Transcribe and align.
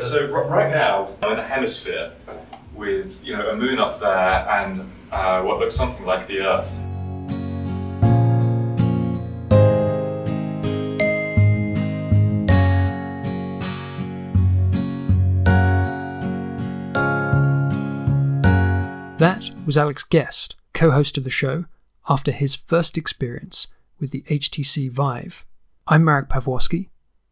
So 0.00 0.30
right 0.30 0.70
now 0.70 1.08
I'm 1.22 1.32
in 1.32 1.38
a 1.40 1.42
hemisphere 1.42 2.12
with 2.72 3.24
you 3.24 3.36
know 3.36 3.50
a 3.50 3.56
moon 3.56 3.80
up 3.80 3.98
there 3.98 4.48
and 4.48 4.80
uh, 5.10 5.42
what 5.42 5.58
looks 5.58 5.74
something 5.74 6.06
like 6.06 6.26
the 6.28 6.40
Earth. 6.42 6.84
That 19.18 19.50
was 19.66 19.76
Alex 19.76 20.04
Guest, 20.04 20.54
co 20.72 20.92
host 20.92 21.18
of 21.18 21.24
the 21.24 21.30
show, 21.30 21.64
after 22.08 22.30
his 22.30 22.54
first 22.54 22.98
experience 22.98 23.66
with 23.98 24.12
the 24.12 24.22
HTC 24.22 24.92
Vive. 24.92 25.44
I'm 25.88 26.04
Marek 26.04 26.28
Pawłowski, 26.28 26.88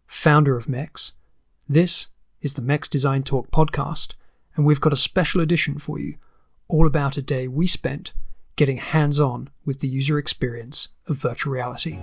founder 0.09 0.57
of 0.57 0.69
MEX. 0.69 1.13
This 1.69 2.09
is 2.43 2.55
the 2.55 2.63
MEX 2.63 2.89
Design 2.89 3.23
Talk 3.23 3.51
podcast, 3.51 4.15
and 4.55 4.65
we've 4.65 4.81
got 4.81 4.93
a 4.93 4.97
special 4.97 5.41
edition 5.41 5.79
for 5.79 5.99
you, 5.99 6.17
all 6.69 6.87
about 6.87 7.17
a 7.17 7.23
day 7.23 7.49
we 7.49 7.67
spent 7.67 8.13
getting 8.57 8.77
hands 8.77 9.21
on 9.21 9.49
with 9.65 9.81
the 9.81 9.89
user 9.89 10.19
experience 10.19 10.89
of 11.07 11.17
virtual 11.17 11.53
reality. 11.53 11.99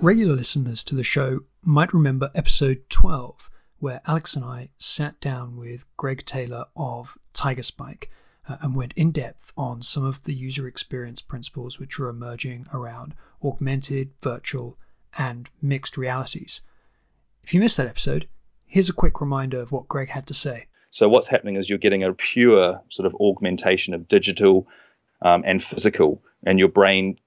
Regular 0.00 0.36
listeners 0.36 0.84
to 0.84 0.94
the 0.94 1.02
show 1.02 1.40
might 1.62 1.94
remember 1.94 2.30
episode 2.34 2.82
12, 2.90 3.48
where 3.78 4.00
Alex 4.06 4.36
and 4.36 4.44
I 4.44 4.70
sat 4.78 5.20
down 5.20 5.56
with 5.56 5.84
Greg 5.96 6.24
Taylor 6.24 6.66
of 6.76 7.16
Tigerspike 7.32 8.08
uh, 8.48 8.56
and 8.60 8.74
went 8.74 8.94
in 8.96 9.12
depth 9.12 9.52
on 9.56 9.82
some 9.82 10.04
of 10.04 10.22
the 10.22 10.34
user 10.34 10.66
experience 10.66 11.20
principles 11.20 11.78
which 11.78 11.98
are 11.98 12.08
emerging 12.08 12.66
around 12.72 13.14
augmented, 13.42 14.10
virtual, 14.22 14.78
and 15.16 15.48
mixed 15.60 15.96
realities. 15.96 16.60
If 17.42 17.54
you 17.54 17.60
missed 17.60 17.76
that 17.76 17.86
episode, 17.86 18.28
here's 18.66 18.88
a 18.88 18.94
quick 18.94 19.20
reminder 19.20 19.60
of 19.60 19.72
what 19.72 19.88
Greg 19.88 20.08
had 20.08 20.26
to 20.28 20.34
say. 20.34 20.66
So, 20.90 21.08
what's 21.08 21.26
happening 21.26 21.56
is 21.56 21.68
you're 21.68 21.78
getting 21.78 22.04
a 22.04 22.12
pure 22.12 22.80
sort 22.90 23.06
of 23.06 23.14
augmentation 23.16 23.94
of 23.94 24.08
digital 24.08 24.68
um, 25.22 25.42
and 25.44 25.62
physical, 25.62 26.22
and 26.46 26.58
your 26.58 26.68
brain 26.68 27.18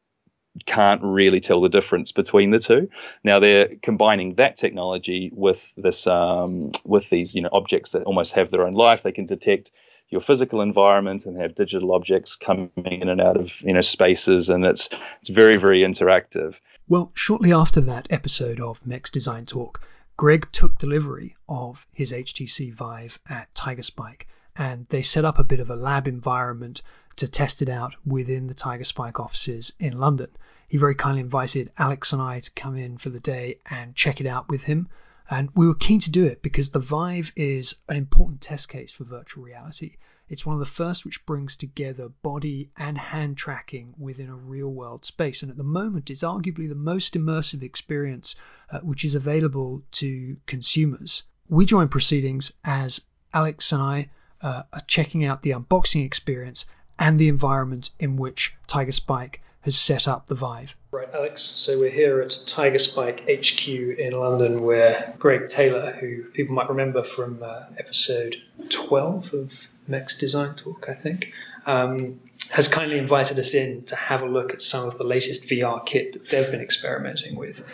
can't 0.66 1.02
really 1.03 1.39
tell 1.39 1.61
the 1.61 1.69
difference 1.69 2.11
between 2.11 2.52
the 2.52 2.59
two. 2.59 2.89
Now 3.23 3.39
they're 3.39 3.69
combining 3.81 4.36
that 4.36 4.58
technology 4.58 5.31
with 5.33 5.66
this 5.77 6.08
um, 6.08 6.72
with 6.83 7.09
these 7.09 7.36
you 7.36 7.41
know 7.41 7.50
objects 7.52 7.91
that 7.91 8.03
almost 8.03 8.33
have 8.33 8.52
their 8.52 8.66
own 8.66 8.73
life. 8.73 9.03
They 9.03 9.11
can 9.11 9.25
detect 9.25 9.72
your 10.09 10.22
physical 10.22 10.61
environment 10.61 11.25
and 11.25 11.39
have 11.39 11.55
digital 11.55 11.94
objects 11.94 12.35
coming 12.35 12.72
in 12.75 13.09
and 13.09 13.19
out 13.22 13.38
of 13.38 13.52
you 13.61 13.73
know 13.73 13.81
spaces, 13.81 14.50
and 14.50 14.66
it's 14.66 14.89
it's 15.19 15.30
very 15.30 15.58
very 15.58 15.81
interactive. 15.81 16.59
Well, 16.88 17.11
shortly 17.13 17.52
after 17.52 17.81
that 17.81 18.08
episode 18.09 18.61
of 18.61 18.85
MEX 18.85 19.11
Design 19.11 19.45
Talk, 19.45 19.81
Greg 20.16 20.47
took 20.52 20.78
delivery 20.78 21.35
of 21.50 21.85
his 21.94 22.13
HTC 22.13 22.73
Vive 22.73 23.19
at 23.30 23.53
Tiger 23.53 23.83
Spike, 23.83 24.28
and 24.55 24.88
they 24.89 25.02
set 25.02 25.25
up 25.25 25.38
a 25.38 25.44
bit 25.44 25.59
of 25.59 25.69
a 25.69 25.75
lab 25.75 26.08
environment 26.08 26.81
to 27.18 27.28
test 27.28 27.62
it 27.62 27.70
out 27.70 27.96
within 28.06 28.48
the 28.48 28.54
Tiger 28.54 28.84
Spike 28.84 29.20
offices 29.20 29.73
in 29.80 30.00
London. 30.00 30.30
He 30.68 30.78
very 30.78 30.96
kindly 30.96 31.22
invited 31.22 31.72
Alex 31.78 32.14
and 32.14 32.22
I 32.22 32.40
to 32.40 32.52
come 32.52 32.76
in 32.76 32.98
for 32.98 33.09
the 33.09 33.20
day 33.20 33.59
and 33.70 33.96
check 33.96 34.20
it 34.22 34.28
out 34.28 34.50
with 34.50 34.64
him. 34.64 34.90
And 35.30 35.50
we 35.56 35.68
were 35.68 35.76
keen 35.76 36.00
to 36.02 36.12
do 36.12 36.26
it 36.26 36.42
because 36.42 36.70
the 36.70 36.80
Vive 36.80 37.34
is 37.36 37.76
an 37.90 37.98
important 37.98 38.42
test 38.42 38.70
case 38.70 38.94
for 38.94 39.04
virtual 39.04 39.44
reality. 39.44 39.98
It's 40.30 40.46
one 40.46 40.56
of 40.56 40.59
the 40.59 40.66
first 40.66 41.06
which 41.06 41.26
brings 41.26 41.56
together 41.56 42.09
body 42.22 42.70
and 42.78 42.98
hand 42.98 43.38
tracking 43.38 43.94
within 43.98 44.30
a 44.30 44.36
real 44.36 44.70
world 44.70 45.06
space. 45.06 45.42
And 45.42 45.52
at 45.52 45.58
the 45.58 45.64
moment, 45.64 46.09
it's 46.09 46.24
arguably 46.24 46.68
the 46.68 46.76
most 46.76 47.14
immersive 47.14 47.64
experience 47.64 48.36
uh, 48.70 48.80
which 48.80 49.06
is 49.06 49.16
available 49.16 49.84
to 49.94 50.38
consumers. 50.46 51.24
We 51.47 51.66
join 51.66 51.88
proceedings 51.88 52.52
as 52.64 53.06
Alex 53.34 53.72
and 53.72 53.81
I 53.81 54.09
uh, 54.41 54.64
are 54.72 54.81
checking 54.88 55.24
out 55.25 55.41
the 55.41 55.52
unboxing 55.52 56.06
experience 56.06 56.66
and 57.00 57.18
the 57.18 57.28
environment 57.28 57.90
in 58.00 58.18
which 58.18 58.56
Tiger 58.68 58.91
Spike 58.91 59.41
has 59.62 59.75
set 59.75 60.08
up 60.08 60.28
the 60.28 60.35
Vive. 60.35 60.75
Right, 60.91 61.09
Alex. 61.13 61.41
So 61.41 61.78
we're 61.78 61.90
here 61.90 62.22
at 62.22 62.34
Tiger 62.47 62.78
Spike 62.80 63.30
HQ 63.30 63.68
in 63.68 64.13
London, 64.13 64.62
where 64.62 65.13
Greg 65.19 65.50
Taylor, 65.50 65.91
who 65.91 66.24
people 66.24 66.56
might 66.56 66.69
remember 66.69 67.02
from 67.02 67.40
uh, 67.44 67.66
episode 67.78 68.38
12 68.69 69.34
of 69.34 69.68
MEX 69.88 70.18
Design 70.18 70.56
Talk, 70.56 70.85
I 70.88 70.94
think, 70.94 71.34
um, 71.66 72.22
has 72.50 72.69
kindly 72.69 72.97
invited 72.97 73.38
us 73.40 73.53
in 73.56 73.84
to 73.84 73.96
have 73.97 74.22
a 74.22 74.25
look 74.25 74.53
at 74.53 74.62
some 74.62 74.88
of 74.88 74.97
the 74.97 75.03
latest 75.03 75.50
VR 75.50 75.85
kit 75.85 76.14
that 76.14 76.29
they've 76.29 76.50
been 76.50 76.62
experimenting 76.62 77.35
with. 77.35 77.66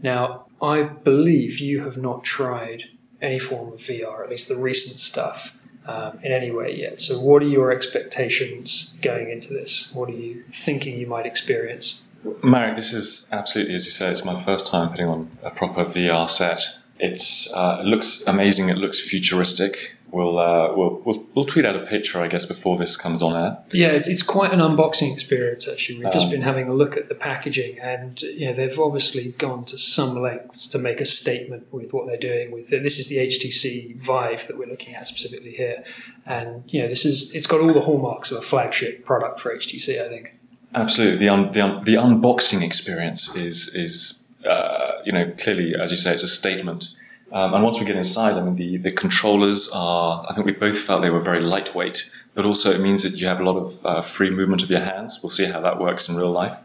Now, 0.00 0.46
I 0.62 0.82
believe 0.84 1.58
you 1.58 1.82
have 1.82 1.96
not 1.96 2.22
tried 2.22 2.84
any 3.20 3.38
form 3.38 3.72
of 3.72 3.80
VR, 3.80 4.22
at 4.22 4.30
least 4.30 4.48
the 4.48 4.56
recent 4.56 5.00
stuff 5.00 5.52
um, 5.86 6.18
in 6.22 6.32
any 6.32 6.50
way 6.50 6.76
yet. 6.76 7.00
So, 7.00 7.20
what 7.20 7.42
are 7.42 7.48
your 7.48 7.72
expectations 7.72 8.94
going 9.00 9.30
into 9.30 9.54
this? 9.54 9.92
What 9.92 10.08
are 10.08 10.14
you 10.14 10.44
thinking 10.50 10.98
you 10.98 11.06
might 11.06 11.26
experience? 11.26 12.02
Marek, 12.42 12.76
this 12.76 12.92
is 12.92 13.28
absolutely, 13.32 13.74
as 13.74 13.86
you 13.86 13.90
say, 13.90 14.10
it's 14.10 14.24
my 14.24 14.42
first 14.42 14.66
time 14.66 14.90
putting 14.90 15.06
on 15.06 15.30
a 15.42 15.50
proper 15.50 15.86
VR 15.86 16.28
set. 16.28 16.78
It's, 17.02 17.52
uh, 17.52 17.78
it 17.80 17.86
looks 17.86 18.24
amazing. 18.26 18.68
It 18.68 18.76
looks 18.76 19.00
futuristic. 19.00 19.96
We'll, 20.10 20.38
uh, 20.38 20.74
we'll, 20.74 21.00
we'll, 21.04 21.26
we'll 21.34 21.44
tweet 21.44 21.64
out 21.64 21.76
a 21.76 21.86
picture, 21.86 22.20
I 22.20 22.26
guess, 22.26 22.44
before 22.44 22.76
this 22.76 22.96
comes 22.96 23.22
on 23.22 23.42
air. 23.42 23.58
Yeah, 23.72 23.92
it's 23.92 24.22
quite 24.22 24.52
an 24.52 24.58
unboxing 24.58 25.12
experience, 25.12 25.68
actually. 25.68 25.98
We've 25.98 26.06
um, 26.08 26.12
just 26.12 26.30
been 26.30 26.42
having 26.42 26.68
a 26.68 26.74
look 26.74 26.96
at 26.96 27.08
the 27.08 27.14
packaging, 27.14 27.78
and 27.78 28.20
you 28.20 28.48
know 28.48 28.54
they've 28.54 28.78
obviously 28.78 29.30
gone 29.30 29.64
to 29.66 29.78
some 29.78 30.20
lengths 30.20 30.68
to 30.68 30.78
make 30.78 31.00
a 31.00 31.06
statement 31.06 31.72
with 31.72 31.92
what 31.92 32.06
they're 32.06 32.18
doing. 32.18 32.50
With 32.50 32.68
this 32.68 32.98
is 32.98 33.06
the 33.06 33.18
HTC 33.18 33.96
Vive 33.96 34.48
that 34.48 34.58
we're 34.58 34.68
looking 34.68 34.94
at 34.94 35.06
specifically 35.06 35.52
here, 35.52 35.84
and 36.26 36.64
you 36.66 36.82
know 36.82 36.88
this 36.88 37.04
is 37.04 37.34
it's 37.34 37.46
got 37.46 37.60
all 37.60 37.72
the 37.72 37.80
hallmarks 37.80 38.32
of 38.32 38.38
a 38.38 38.42
flagship 38.42 39.04
product 39.04 39.40
for 39.40 39.54
HTC, 39.54 40.02
I 40.02 40.08
think. 40.08 40.34
Absolutely, 40.74 41.18
the 41.18 41.28
un, 41.28 41.52
the, 41.52 41.60
un, 41.60 41.84
the 41.84 41.94
unboxing 41.94 42.62
experience 42.62 43.36
is 43.36 43.74
is 43.76 44.26
uh, 44.44 44.79
you 45.04 45.12
know 45.12 45.32
clearly, 45.38 45.74
as 45.80 45.90
you 45.90 45.96
say, 45.96 46.12
it's 46.12 46.22
a 46.22 46.28
statement 46.28 46.94
um, 47.32 47.54
and 47.54 47.62
once 47.62 47.78
we 47.78 47.86
get 47.86 47.96
inside, 47.96 48.36
I 48.36 48.40
mean, 48.40 48.56
the, 48.56 48.78
the 48.78 48.90
controllers 48.90 49.70
are, 49.72 50.26
I 50.28 50.34
think 50.34 50.46
we 50.46 50.52
both 50.52 50.78
felt 50.78 51.02
they 51.02 51.10
were 51.10 51.20
very 51.20 51.40
lightweight, 51.40 52.10
but 52.34 52.44
also 52.44 52.72
it 52.72 52.80
means 52.80 53.04
that 53.04 53.14
you 53.14 53.28
have 53.28 53.40
a 53.40 53.44
lot 53.44 53.56
of 53.56 53.86
uh, 53.86 54.00
free 54.00 54.30
movement 54.30 54.62
of 54.64 54.70
your 54.70 54.80
hands. 54.80 55.20
We'll 55.22 55.30
see 55.30 55.44
how 55.44 55.60
that 55.60 55.78
works 55.78 56.08
in 56.08 56.16
real 56.16 56.32
life. 56.32 56.58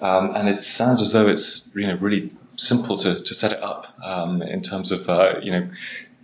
Um, 0.00 0.34
and 0.34 0.48
it 0.48 0.60
sounds 0.60 1.00
as 1.00 1.12
though 1.12 1.28
it's, 1.28 1.72
you 1.76 1.86
know, 1.86 1.94
really 1.94 2.32
simple 2.56 2.96
to, 2.98 3.20
to 3.20 3.34
set 3.34 3.52
it 3.52 3.62
up 3.62 3.86
um, 4.02 4.42
in 4.42 4.62
terms 4.62 4.90
of, 4.90 5.08
uh, 5.08 5.34
you 5.40 5.52
know, 5.52 5.70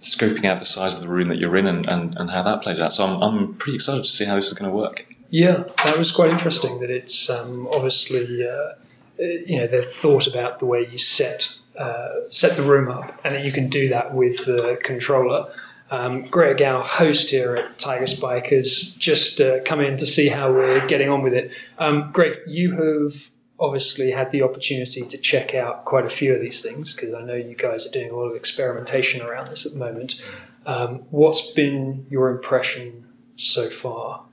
scoping 0.00 0.46
out 0.46 0.58
the 0.58 0.64
size 0.64 0.94
of 0.94 1.02
the 1.02 1.08
room 1.08 1.28
that 1.28 1.38
you're 1.38 1.56
in 1.56 1.68
and, 1.68 1.88
and, 1.88 2.16
and 2.18 2.28
how 2.28 2.42
that 2.42 2.62
plays 2.62 2.80
out. 2.80 2.92
So 2.92 3.06
I'm, 3.06 3.22
I'm 3.22 3.54
pretty 3.54 3.76
excited 3.76 4.04
to 4.04 4.10
see 4.10 4.24
how 4.24 4.34
this 4.34 4.48
is 4.48 4.54
going 4.54 4.70
to 4.70 4.76
work. 4.76 5.06
Yeah, 5.30 5.64
that 5.84 5.96
was 5.96 6.10
quite 6.10 6.30
interesting 6.32 6.80
that 6.80 6.90
it's 6.90 7.30
um, 7.30 7.68
obviously, 7.68 8.48
uh, 8.48 8.72
you 9.18 9.58
know, 9.58 9.66
they've 9.66 9.84
thought 9.84 10.26
about 10.26 10.58
the 10.58 10.66
way 10.66 10.88
you 10.90 10.98
set 10.98 11.54
uh, 11.76 12.28
set 12.30 12.56
the 12.56 12.62
room 12.62 12.88
up, 12.88 13.20
and 13.24 13.36
that 13.36 13.44
you 13.44 13.52
can 13.52 13.68
do 13.68 13.90
that 13.90 14.12
with 14.12 14.44
the 14.44 14.78
controller. 14.82 15.52
Um, 15.90 16.26
Greg, 16.26 16.60
our 16.60 16.84
host 16.84 17.30
here 17.30 17.56
at 17.56 17.78
Tigerspike, 17.78 18.50
has 18.50 18.94
just 18.96 19.40
uh, 19.40 19.60
come 19.64 19.80
in 19.80 19.96
to 19.98 20.06
see 20.06 20.28
how 20.28 20.52
we're 20.52 20.86
getting 20.86 21.08
on 21.08 21.22
with 21.22 21.34
it. 21.34 21.52
Um, 21.78 22.10
Greg, 22.12 22.40
you 22.46 22.72
have 22.72 23.30
obviously 23.60 24.10
had 24.10 24.30
the 24.30 24.42
opportunity 24.42 25.02
to 25.06 25.18
check 25.18 25.54
out 25.54 25.84
quite 25.84 26.04
a 26.04 26.10
few 26.10 26.34
of 26.34 26.40
these 26.40 26.62
things 26.62 26.94
because 26.94 27.14
I 27.14 27.22
know 27.22 27.34
you 27.34 27.54
guys 27.54 27.86
are 27.86 27.90
doing 27.90 28.10
a 28.10 28.16
lot 28.16 28.26
of 28.26 28.36
experimentation 28.36 29.22
around 29.22 29.50
this 29.50 29.66
at 29.66 29.72
the 29.72 29.78
moment. 29.78 30.22
Um, 30.66 31.04
what's 31.10 31.52
been 31.52 32.06
your 32.10 32.30
impression 32.30 33.06
so 33.36 33.70
far? 33.70 34.24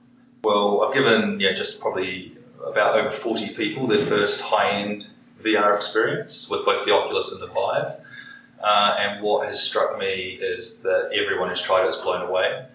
Well, 0.44 0.82
I've 0.82 0.94
given 0.94 1.40
yeah 1.40 1.52
just 1.52 1.80
probably 1.80 2.36
about 2.66 2.98
over 2.98 3.10
40 3.10 3.54
people 3.54 3.86
their 3.86 4.04
first 4.04 4.42
high-end 4.42 5.08
VR 5.42 5.74
experience 5.74 6.50
with 6.50 6.64
both 6.64 6.84
the 6.84 6.94
Oculus 6.94 7.32
and 7.32 7.42
the 7.42 7.52
Vive. 7.52 8.00
Uh, 8.62 8.96
and 8.98 9.22
what 9.22 9.46
has 9.46 9.62
struck 9.62 9.98
me 9.98 10.38
is 10.40 10.82
that 10.82 11.10
everyone 11.12 11.48
who's 11.48 11.60
tried 11.60 11.84
it 11.84 11.88
is 11.88 11.96
blown 11.96 12.22
away. 12.26 12.66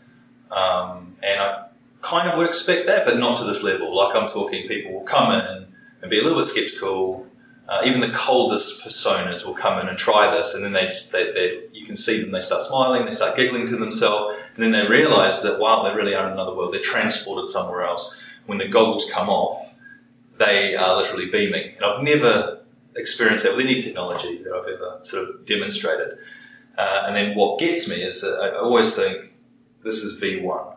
Um, 0.52 1.16
and 1.24 1.40
I 1.40 1.66
kind 2.02 2.30
of 2.30 2.38
would 2.38 2.48
expect 2.48 2.88
that, 2.88 3.06
but 3.06 3.18
not 3.18 3.38
to 3.38 3.46
this 3.46 3.64
level. 3.64 3.96
Like 3.96 4.16
I'm 4.16 4.28
talking, 4.28 4.68
people 4.68 4.94
will 4.94 5.02
come 5.02 5.32
in 5.32 5.68
and 6.02 6.10
be 6.10 6.20
a 6.20 6.24
little 6.24 6.38
bit 6.38 6.46
skeptical. 6.46 7.28
Uh, 7.68 7.82
even 7.86 8.02
the 8.02 8.10
coldest 8.10 8.84
personas 8.84 9.46
will 9.46 9.54
come 9.54 9.80
in 9.80 9.88
and 9.88 9.98
try 9.98 10.36
this, 10.36 10.56
and 10.56 10.64
then 10.64 10.74
they, 10.74 10.88
they, 11.12 11.32
they, 11.32 11.62
you 11.74 11.86
can 11.86 11.96
see 11.96 12.22
them. 12.22 12.32
They 12.32 12.42
start 12.42 12.64
smiling, 12.64 13.06
they 13.06 13.12
start 13.12 13.38
giggling 13.38 13.68
to 13.68 13.78
themselves, 13.78 14.36
and 14.56 14.64
then 14.64 14.72
they 14.72 14.88
realise 14.88 15.44
that 15.44 15.60
wow, 15.60 15.84
they 15.84 15.96
really 15.96 16.14
are 16.14 16.28
in 16.28 16.34
another 16.34 16.54
world. 16.54 16.74
They're 16.74 16.82
transported 16.82 17.48
somewhere 17.48 17.84
else. 17.84 18.22
When 18.46 18.58
the 18.58 18.68
goggles 18.68 19.10
come 19.10 19.30
off, 19.30 19.74
they 20.42 20.76
are 20.76 20.98
literally 20.98 21.28
beaming. 21.28 21.76
And 21.76 21.86
I've 21.86 22.04
never 22.04 22.64
experienced 22.96 23.46
that 23.46 23.56
with 23.56 23.66
any 23.66 23.78
technology 23.78 24.44
that 24.44 24.52
I've 24.52 24.68
ever 24.68 25.00
sort 25.04 25.30
of 25.30 25.46
demonstrated. 25.46 26.18
Uh, 26.78 27.04
and 27.06 27.16
then 27.16 27.36
what 27.36 27.60
gets 27.60 27.90
me 27.90 27.98
is 27.98 28.22
that 28.22 28.40
I 28.42 28.58
always 28.58 28.96
think 28.96 29.34
this 29.84 30.04
is 30.04 30.22
V1. 30.22 30.76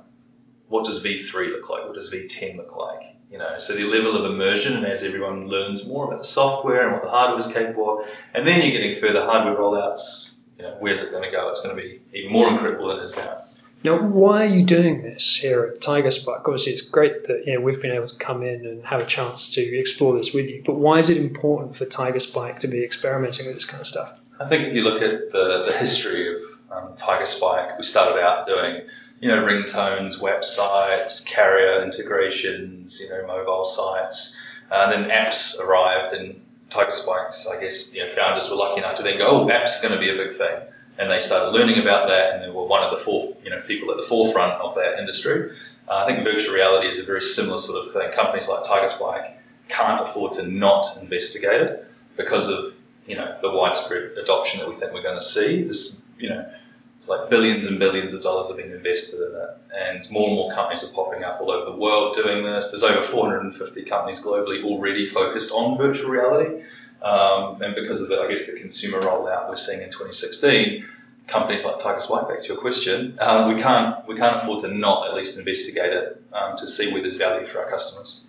what 0.69 0.85
does 0.85 1.05
V3 1.05 1.53
look 1.53 1.69
like? 1.69 1.85
What 1.85 1.95
does 1.95 2.13
V10 2.13 2.57
look 2.57 2.77
like? 2.77 3.17
You 3.31 3.39
know, 3.39 3.59
so 3.59 3.75
the 3.75 3.85
level 3.85 4.17
of 4.17 4.31
immersion, 4.31 4.77
and 4.77 4.87
as 4.87 5.03
everyone 5.03 5.49
learns 5.49 5.89
more 5.89 6.07
about 6.07 6.19
the 6.19 6.25
software 6.25 6.85
and 6.85 6.93
what 6.93 7.03
the 7.03 7.11
hardware 7.11 7.39
is 7.39 7.53
capable 7.53 8.01
of, 8.01 8.09
and 8.33 8.47
then 8.47 8.63
you're 8.63 8.71
getting 8.71 8.99
further 9.01 9.25
hardware 9.25 9.57
rollouts. 9.57 10.39
You 10.59 10.65
know, 10.65 10.77
where's 10.79 11.03
it 11.03 11.11
going 11.11 11.25
to 11.25 11.37
go? 11.37 11.49
It's 11.49 11.63
going 11.63 11.75
to 11.75 11.83
be 11.83 12.01
even 12.13 12.33
more 12.33 12.49
incredible 12.49 12.89
than 12.89 12.99
it 12.99 13.03
is 13.03 13.17
now. 13.17 13.43
Now, 13.85 13.99
why 13.99 14.47
are 14.47 14.55
you 14.55 14.65
doing 14.65 15.03
this 15.03 15.37
here 15.37 15.65
at 15.65 15.83
Tiger 15.83 16.11
Spike? 16.11 16.41
Obviously, 16.41 16.73
it's 16.73 16.89
great 16.89 17.25
that 17.25 17.47
you 17.47 17.55
know, 17.55 17.61
we've 17.61 17.83
been 17.83 17.95
able 17.95 18.07
to 18.07 18.17
come 18.19 18.43
in 18.43 18.65
and 18.65 18.83
have 18.87 19.03
a 19.03 19.07
chance 19.07 19.57
to 19.57 19.61
explore 19.61 20.17
this 20.17 20.33
with 20.33 20.49
you. 20.49 20.63
But 20.65 20.77
why 20.77 21.01
is 21.01 21.11
it 21.11 21.19
important 21.19 21.77
for 21.77 21.85
Tiger 21.85 22.19
Spike 22.19 22.61
to 22.61 22.69
be 22.69 22.83
experimenting 22.83 23.45
with 23.45 23.57
this 23.57 23.67
kind 23.67 23.83
of 23.83 23.87
stuff? 23.87 24.19
I 24.41 24.47
think 24.47 24.69
if 24.69 24.75
you 24.75 24.85
look 24.85 25.03
at 25.03 25.31
the, 25.31 25.65
the 25.67 25.77
history 25.79 26.35
of 26.35 26.41
um, 26.73 26.97
Tiger 26.97 27.27
Spike, 27.27 27.77
we 27.77 27.85
started 27.85 28.19
out 28.19 28.47
doing 28.47 28.87
you 29.21 29.29
know 29.29 29.45
ringtones, 29.45 30.19
websites, 30.19 31.27
carrier 31.27 31.85
integrations, 31.85 33.03
you 33.03 33.11
know 33.11 33.27
mobile 33.27 33.67
sites, 33.67 34.41
uh, 34.71 34.89
and 34.89 35.05
then 35.05 35.11
apps 35.11 35.61
arrived 35.61 36.15
and 36.15 36.41
Tiger 36.71 36.93
Spikes. 36.93 37.47
I 37.47 37.61
guess 37.61 37.95
you 37.95 38.03
know 38.03 38.09
founders 38.09 38.49
were 38.49 38.57
lucky 38.57 38.79
enough 38.79 38.97
to 38.97 39.03
then 39.03 39.19
go, 39.19 39.43
oh, 39.43 39.47
apps 39.49 39.79
are 39.79 39.89
going 39.89 40.01
to 40.01 40.01
be 40.01 40.11
a 40.11 40.17
big 40.17 40.33
thing 40.33 40.57
and 40.99 41.11
they 41.11 41.19
started 41.19 41.51
learning 41.51 41.81
about 41.81 42.09
that, 42.09 42.35
and 42.35 42.45
they 42.45 42.51
were 42.51 42.67
one 42.67 42.83
of 42.85 42.97
the 42.97 43.05
four, 43.05 43.37
you 43.43 43.51
know, 43.51 43.61
people 43.61 43.91
at 43.91 43.97
the 43.97 44.03
forefront 44.03 44.61
of 44.61 44.77
that 44.77 44.99
industry. 44.99 45.57
Uh, 45.89 45.97
I 45.97 46.07
think 46.07 46.25
virtual 46.25 46.55
reality 46.55 46.89
is 46.89 47.01
a 47.01 47.05
very 47.05 47.23
similar 47.23 47.59
sort 47.59 47.85
of 47.85 47.91
thing. 47.91 48.13
Companies 48.13 48.49
like 48.49 48.65
Tiger 48.65 48.89
Spike 48.89 49.39
can't 49.69 50.01
afford 50.03 50.35
to 50.35 50.47
not 50.47 50.87
investigate 51.01 51.61
it 51.63 51.91
because 52.17 52.49
of 52.49 52.75
you 53.07 53.17
know 53.17 53.39
the 53.43 53.51
widespread 53.51 54.13
adoption 54.19 54.61
that 54.61 54.69
we 54.69 54.75
think 54.75 54.93
we're 54.93 55.03
going 55.03 55.19
to 55.19 55.25
see. 55.25 55.65
This, 55.65 56.05
you 56.19 56.31
know, 56.31 56.49
it's 56.97 57.09
like 57.09 57.29
billions 57.29 57.67
and 57.67 57.79
billions 57.79 58.15
of 58.15 58.23
dollars 58.23 58.51
are 58.51 58.57
being 58.57 58.71
invested 58.71 59.21
in 59.21 59.35
it, 59.35 59.51
and 59.77 60.11
more 60.11 60.29
and 60.29 60.37
more 60.37 60.53
companies 60.53 60.89
are 60.89 60.95
popping 60.95 61.25
up 61.25 61.41
all 61.41 61.51
over 61.51 61.71
the 61.71 61.77
world 61.77 62.15
doing 62.15 62.45
this. 62.45 62.71
There's 62.71 62.85
over 62.85 63.03
450 63.03 63.83
companies 63.83 64.21
globally 64.21 64.65
already 64.65 65.07
focused 65.07 65.53
on 65.53 65.77
virtual 65.77 66.11
reality. 66.11 66.65
Um, 67.05 67.61
and 67.61 67.75
because 67.75 68.01
of 68.01 68.09
the, 68.09 68.21
I 68.23 68.29
guess, 68.29 68.51
the 68.51 68.59
consumer 68.59 68.99
rollout 69.01 69.49
we're 69.51 69.57
seeing 69.57 69.83
in 69.83 69.91
2016, 69.91 70.87
companies 71.27 71.65
like 71.65 71.79
Tigers 71.79 72.05
Spike, 72.05 72.29
back 72.29 72.41
to 72.43 72.49
your 72.49 72.57
question, 72.57 73.19
um, 73.21 73.55
we 73.55 73.61
can't 73.61 74.07
we 74.09 74.17
can't 74.17 74.37
afford 74.43 74.61
to 74.61 74.69
not 74.69 75.09
at 75.09 75.15
least 75.15 75.39
investigate 75.39 75.93
it 75.93 76.23
um, 76.33 76.57
to 76.57 76.67
see 76.67 76.93
where 76.93 77.03
there's 77.03 77.17
value 77.17 77.47
for 77.47 77.63
our 77.63 77.71
customers. 77.71 78.25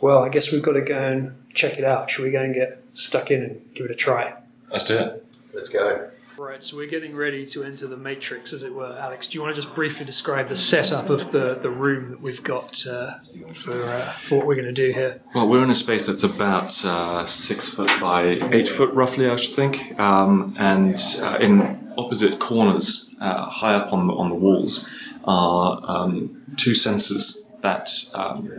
Well, 0.00 0.22
I 0.22 0.28
guess 0.28 0.50
we've 0.50 0.62
got 0.62 0.72
to 0.72 0.82
go 0.82 0.98
and 0.98 1.36
check 1.54 1.78
it 1.78 1.84
out. 1.84 2.10
Should 2.10 2.24
we 2.24 2.32
go 2.32 2.42
and 2.42 2.52
get 2.52 2.82
stuck 2.92 3.30
in 3.30 3.42
and 3.42 3.74
give 3.74 3.86
it 3.86 3.92
a 3.92 3.94
try? 3.94 4.34
Let's 4.70 4.84
do 4.84 4.98
it. 4.98 5.25
Let's 5.56 5.70
go. 5.70 6.10
Right, 6.36 6.62
so 6.62 6.76
we're 6.76 6.86
getting 6.86 7.16
ready 7.16 7.46
to 7.46 7.64
enter 7.64 7.86
the 7.86 7.96
matrix, 7.96 8.52
as 8.52 8.62
it 8.62 8.74
were. 8.74 8.94
Alex, 9.00 9.28
do 9.28 9.38
you 9.38 9.42
want 9.42 9.56
to 9.56 9.62
just 9.62 9.74
briefly 9.74 10.04
describe 10.04 10.50
the 10.50 10.56
setup 10.56 11.08
of 11.08 11.32
the, 11.32 11.54
the 11.54 11.70
room 11.70 12.10
that 12.10 12.20
we've 12.20 12.42
got 12.42 12.86
uh, 12.86 13.14
for, 13.52 13.82
uh, 13.82 14.00
for 14.00 14.36
what 14.36 14.46
we're 14.46 14.56
going 14.56 14.66
to 14.66 14.72
do 14.72 14.92
here? 14.92 15.22
Well, 15.34 15.48
we're 15.48 15.64
in 15.64 15.70
a 15.70 15.74
space 15.74 16.08
that's 16.08 16.24
about 16.24 16.84
uh, 16.84 17.24
six 17.24 17.70
foot 17.70 17.90
by 18.02 18.38
eight 18.52 18.68
foot, 18.68 18.92
roughly, 18.92 19.30
I 19.30 19.36
should 19.36 19.54
think. 19.54 19.98
Um, 19.98 20.56
and 20.58 21.02
uh, 21.22 21.38
in 21.40 21.94
opposite 21.96 22.38
corners, 22.38 23.10
uh, 23.18 23.48
high 23.48 23.76
up 23.76 23.94
on 23.94 24.08
the, 24.08 24.12
on 24.12 24.28
the 24.28 24.36
walls, 24.36 24.90
are 25.24 25.80
um, 25.82 26.54
two 26.58 26.72
sensors 26.72 27.46
that 27.62 27.90
um, 28.12 28.50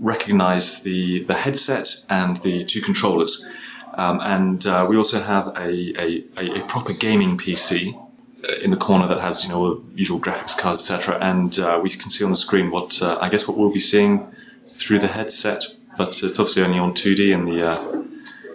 recognize 0.00 0.82
the, 0.82 1.24
the 1.24 1.34
headset 1.34 2.06
and 2.08 2.38
the 2.38 2.64
two 2.64 2.80
controllers. 2.80 3.46
Um, 3.94 4.20
and 4.20 4.66
uh, 4.66 4.86
we 4.88 4.96
also 4.96 5.20
have 5.20 5.48
a, 5.48 5.68
a, 5.98 6.24
a, 6.36 6.66
proper 6.66 6.94
gaming 6.94 7.36
PC 7.36 7.94
uh, 8.42 8.52
in 8.62 8.70
the 8.70 8.76
corner 8.76 9.08
that 9.08 9.20
has 9.20 9.44
you 9.44 9.50
know 9.50 9.82
usual 9.94 10.18
graphics 10.18 10.58
cards 10.58 10.90
etc. 10.90 11.18
And 11.20 11.58
uh, 11.58 11.80
we 11.82 11.90
can 11.90 12.10
see 12.10 12.24
on 12.24 12.30
the 12.30 12.36
screen 12.36 12.70
what 12.70 13.02
uh, 13.02 13.18
I 13.20 13.28
guess 13.28 13.46
what 13.46 13.58
we'll 13.58 13.70
be 13.70 13.80
seeing 13.80 14.34
through 14.66 15.00
the 15.00 15.08
headset, 15.08 15.64
but 15.98 16.22
it's 16.22 16.38
obviously 16.38 16.62
only 16.62 16.78
on 16.78 16.94
2D 16.94 17.34
and 17.34 17.46
the 17.46 17.70
uh, 17.70 18.06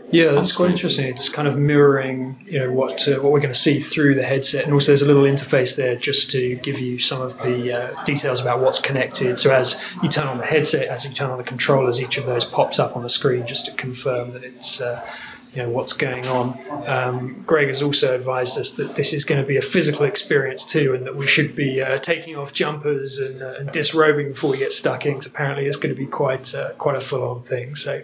yeah, 0.09 0.31
that's 0.31 0.53
quite 0.53 0.69
interesting. 0.69 1.07
It's 1.07 1.29
kind 1.29 1.47
of 1.47 1.57
mirroring, 1.57 2.37
you 2.45 2.59
know, 2.59 2.71
what 2.71 3.07
uh, 3.07 3.15
what 3.15 3.31
we're 3.31 3.41
going 3.41 3.53
to 3.53 3.59
see 3.59 3.79
through 3.79 4.15
the 4.15 4.23
headset, 4.23 4.63
and 4.63 4.73
also 4.73 4.91
there's 4.91 5.01
a 5.01 5.07
little 5.07 5.23
interface 5.23 5.75
there 5.75 5.95
just 5.95 6.31
to 6.31 6.55
give 6.55 6.79
you 6.79 6.97
some 6.97 7.21
of 7.21 7.37
the 7.39 7.73
uh, 7.73 8.03
details 8.05 8.39
about 8.41 8.61
what's 8.61 8.79
connected. 8.79 9.37
So 9.37 9.53
as 9.53 9.81
you 10.01 10.09
turn 10.09 10.27
on 10.27 10.37
the 10.37 10.45
headset, 10.45 10.87
as 10.87 11.05
you 11.05 11.13
turn 11.13 11.31
on 11.31 11.37
the 11.37 11.43
controllers, 11.43 12.01
each 12.01 12.17
of 12.17 12.25
those 12.25 12.45
pops 12.45 12.79
up 12.79 12.95
on 12.95 13.03
the 13.03 13.09
screen 13.09 13.47
just 13.47 13.65
to 13.65 13.73
confirm 13.73 14.31
that 14.31 14.43
it's. 14.43 14.81
Uh, 14.81 15.05
you 15.53 15.63
know 15.63 15.69
what's 15.69 15.93
going 15.93 16.27
on. 16.27 16.59
Um, 16.85 17.43
Greg 17.45 17.69
has 17.69 17.81
also 17.81 18.13
advised 18.13 18.59
us 18.59 18.73
that 18.73 18.95
this 18.95 19.13
is 19.13 19.25
going 19.25 19.41
to 19.41 19.47
be 19.47 19.57
a 19.57 19.61
physical 19.61 20.05
experience 20.05 20.65
too, 20.65 20.93
and 20.93 21.07
that 21.07 21.15
we 21.15 21.25
should 21.25 21.55
be 21.55 21.81
uh, 21.81 21.97
taking 21.97 22.35
off 22.35 22.53
jumpers 22.53 23.17
and, 23.19 23.41
uh, 23.41 23.53
and, 23.59 23.71
disrobing 23.71 24.29
before 24.29 24.51
we 24.51 24.57
get 24.57 24.71
stuck 24.71 25.05
in. 25.05 25.13
Because 25.13 25.31
apparently 25.31 25.65
it's 25.65 25.77
going 25.77 25.95
to 25.95 25.99
be 25.99 26.05
quite 26.05 26.53
uh, 26.53 26.73
quite 26.73 26.95
a 26.95 27.01
full-on 27.01 27.41
thing. 27.41 27.75
So, 27.75 28.01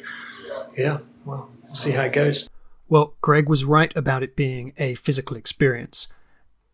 yeah, 0.78 1.00
well, 1.26 1.50
we'll 1.64 1.76
see 1.76 1.92
how 1.92 2.04
it 2.04 2.14
goes. 2.14 2.50
Well, 2.90 3.16
Greg 3.22 3.50
was 3.50 3.66
right 3.66 3.92
about 3.96 4.24
it 4.24 4.36
being 4.36 4.74
a 4.78 4.96
physical 4.96 5.38
experience. 5.38 6.08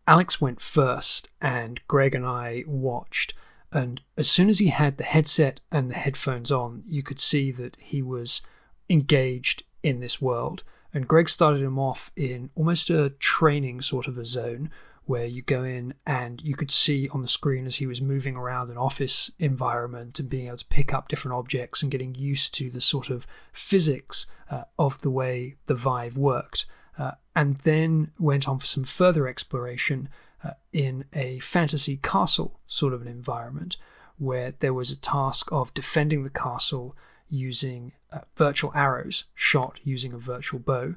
Alex 0.06 0.40
went 0.40 0.60
first, 0.60 1.28
and 1.40 1.80
Greg 1.86 2.14
and 2.14 2.26
I 2.26 2.64
watched. 2.66 3.34
And 3.72 4.00
as 4.16 4.28
soon 4.28 4.48
as 4.48 4.58
he 4.58 4.68
had 4.68 4.96
the 4.96 5.04
headset 5.04 5.60
and 5.70 5.90
the 5.90 5.94
headphones 5.94 6.50
on, 6.50 6.82
you 6.86 7.02
could 7.02 7.20
see 7.20 7.52
that 7.52 7.80
he 7.80 8.02
was 8.02 8.42
engaged 8.88 9.62
in 9.82 10.00
this 10.00 10.20
world. 10.20 10.64
And 10.92 11.06
Greg 11.06 11.28
started 11.28 11.62
him 11.62 11.78
off 11.78 12.10
in 12.16 12.50
almost 12.56 12.90
a 12.90 13.10
training 13.10 13.80
sort 13.80 14.08
of 14.08 14.18
a 14.18 14.24
zone 14.24 14.70
where 15.10 15.26
you 15.26 15.42
go 15.42 15.64
in 15.64 15.92
and 16.06 16.40
you 16.40 16.54
could 16.54 16.70
see 16.70 17.08
on 17.08 17.20
the 17.20 17.26
screen 17.26 17.66
as 17.66 17.74
he 17.74 17.88
was 17.88 18.00
moving 18.00 18.36
around 18.36 18.70
an 18.70 18.76
office 18.76 19.28
environment 19.40 20.20
and 20.20 20.30
being 20.30 20.46
able 20.46 20.56
to 20.56 20.64
pick 20.66 20.94
up 20.94 21.08
different 21.08 21.36
objects 21.36 21.82
and 21.82 21.90
getting 21.90 22.14
used 22.14 22.54
to 22.54 22.70
the 22.70 22.80
sort 22.80 23.10
of 23.10 23.26
physics 23.52 24.26
uh, 24.48 24.62
of 24.78 25.00
the 25.00 25.10
way 25.10 25.56
the 25.66 25.74
Vive 25.74 26.16
worked. 26.16 26.66
Uh, 26.96 27.10
and 27.34 27.56
then 27.56 28.12
went 28.20 28.48
on 28.48 28.60
for 28.60 28.66
some 28.66 28.84
further 28.84 29.26
exploration 29.26 30.08
uh, 30.44 30.52
in 30.72 31.04
a 31.12 31.40
fantasy 31.40 31.96
castle 31.96 32.60
sort 32.68 32.92
of 32.92 33.02
an 33.02 33.08
environment 33.08 33.78
where 34.16 34.52
there 34.60 34.74
was 34.74 34.92
a 34.92 34.96
task 34.96 35.48
of 35.50 35.74
defending 35.74 36.22
the 36.22 36.30
castle 36.30 36.96
using 37.28 37.92
uh, 38.12 38.20
virtual 38.36 38.70
arrows 38.76 39.24
shot 39.34 39.80
using 39.82 40.12
a 40.12 40.18
virtual 40.18 40.60
bow. 40.60 40.94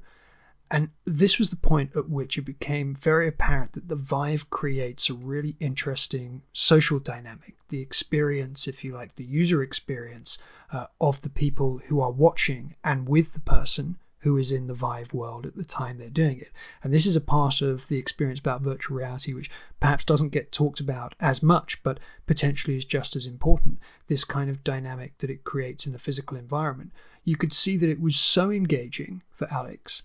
And 0.73 0.89
this 1.05 1.37
was 1.37 1.51
the 1.51 1.55
point 1.55 1.95
at 1.95 2.09
which 2.09 2.39
it 2.39 2.45
became 2.45 2.95
very 2.95 3.27
apparent 3.27 3.73
that 3.73 3.87
the 3.87 3.95
Vive 3.95 4.49
creates 4.49 5.07
a 5.07 5.13
really 5.13 5.55
interesting 5.59 6.41
social 6.51 6.97
dynamic, 6.97 7.55
the 7.69 7.79
experience, 7.79 8.67
if 8.67 8.83
you 8.83 8.95
like, 8.95 9.15
the 9.15 9.23
user 9.23 9.61
experience 9.61 10.39
uh, 10.71 10.87
of 10.99 11.21
the 11.21 11.29
people 11.29 11.77
who 11.77 12.01
are 12.01 12.11
watching 12.11 12.75
and 12.83 13.07
with 13.07 13.33
the 13.33 13.39
person 13.41 13.99
who 14.21 14.35
is 14.37 14.51
in 14.51 14.65
the 14.65 14.73
Vive 14.73 15.13
world 15.13 15.45
at 15.45 15.55
the 15.55 15.63
time 15.63 15.99
they're 15.99 16.09
doing 16.09 16.39
it. 16.39 16.51
And 16.81 16.91
this 16.91 17.05
is 17.05 17.15
a 17.15 17.21
part 17.21 17.61
of 17.61 17.87
the 17.87 17.99
experience 17.99 18.39
about 18.39 18.63
virtual 18.63 18.97
reality 18.97 19.35
which 19.35 19.51
perhaps 19.79 20.05
doesn't 20.05 20.29
get 20.29 20.51
talked 20.51 20.79
about 20.79 21.13
as 21.19 21.43
much, 21.43 21.83
but 21.83 21.99
potentially 22.25 22.77
is 22.77 22.85
just 22.85 23.15
as 23.15 23.27
important. 23.27 23.77
This 24.07 24.23
kind 24.23 24.49
of 24.49 24.63
dynamic 24.63 25.19
that 25.19 25.29
it 25.29 25.43
creates 25.43 25.85
in 25.85 25.93
the 25.93 25.99
physical 25.99 26.35
environment. 26.35 26.93
You 27.23 27.37
could 27.37 27.53
see 27.53 27.77
that 27.77 27.91
it 27.91 28.01
was 28.01 28.15
so 28.15 28.49
engaging 28.49 29.21
for 29.35 29.47
Alex 29.53 30.01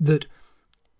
that 0.00 0.26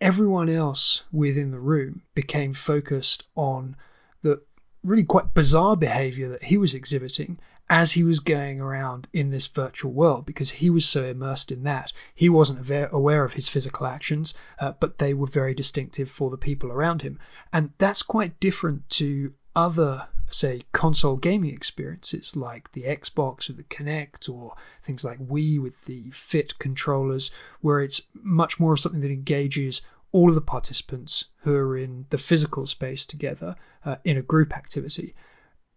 everyone 0.01 0.49
else 0.49 1.03
within 1.13 1.51
the 1.51 1.59
room 1.59 2.03
became 2.15 2.53
focused 2.53 3.25
on 3.35 3.77
the 4.23 4.41
really 4.83 5.05
quite 5.05 5.35
bizarre 5.35 5.77
behavior 5.77 6.31
that 6.31 6.43
he 6.43 6.57
was 6.57 6.75
exhibiting 6.75 7.39
as 7.69 7.93
he 7.93 8.03
was 8.03 8.19
going 8.19 8.61
around 8.61 9.07
in 9.13 9.31
this 9.31 9.47
virtual 9.47 9.93
world 9.93 10.27
because 10.27 10.51
he 10.51 10.71
was 10.71 10.85
so 10.85 11.05
immersed 11.05 11.53
in 11.53 11.63
that. 11.63 11.93
He 12.15 12.29
wasn't 12.29 12.69
aware 12.93 13.25
of 13.25 13.33
his 13.33 13.49
physical 13.49 13.87
actions, 13.87 14.35
uh, 14.59 14.73
but 14.81 14.99
they 14.99 15.15
were 15.15 15.29
very 15.29 15.55
distinctive 15.55 16.11
for 16.11 16.31
the 16.31 16.37
people 16.37 16.73
around 16.73 17.03
him. 17.03 17.21
And 17.53 17.71
that's 17.79 18.03
quite 18.03 18.41
different 18.41 18.89
to 18.91 19.33
other, 19.55 20.09
say, 20.27 20.63
console 20.73 21.17
gaming 21.17 21.55
experiences 21.55 22.37
like 22.37 22.71
the 22.73 22.83
Xbox 22.83 23.51
or 23.51 23.55
the 23.55 23.65
Kinect 23.65 24.29
or 24.29 24.55
things 24.85 25.05
like 25.05 25.19
Wii 25.19 25.61
with 25.61 25.85
the 25.85 26.11
Fit 26.11 26.59
controllers, 26.59 27.31
where 27.61 27.81
it's 27.81 28.03
much 28.15 28.61
more 28.61 28.75
of 28.75 28.81
something 28.81 29.01
that 29.01 29.11
engages 29.11 29.83
all 30.13 30.29
of 30.29 30.35
the 30.35 30.41
participants 30.41 31.25
who 31.43 31.55
are 31.55 31.77
in 31.77 32.07
the 32.11 32.19
physical 32.19 32.67
space 32.67 33.07
together 33.07 33.57
uh, 33.85 33.97
in 34.05 34.17
a 34.17 34.23
group 34.23 34.57
activity 34.57 35.15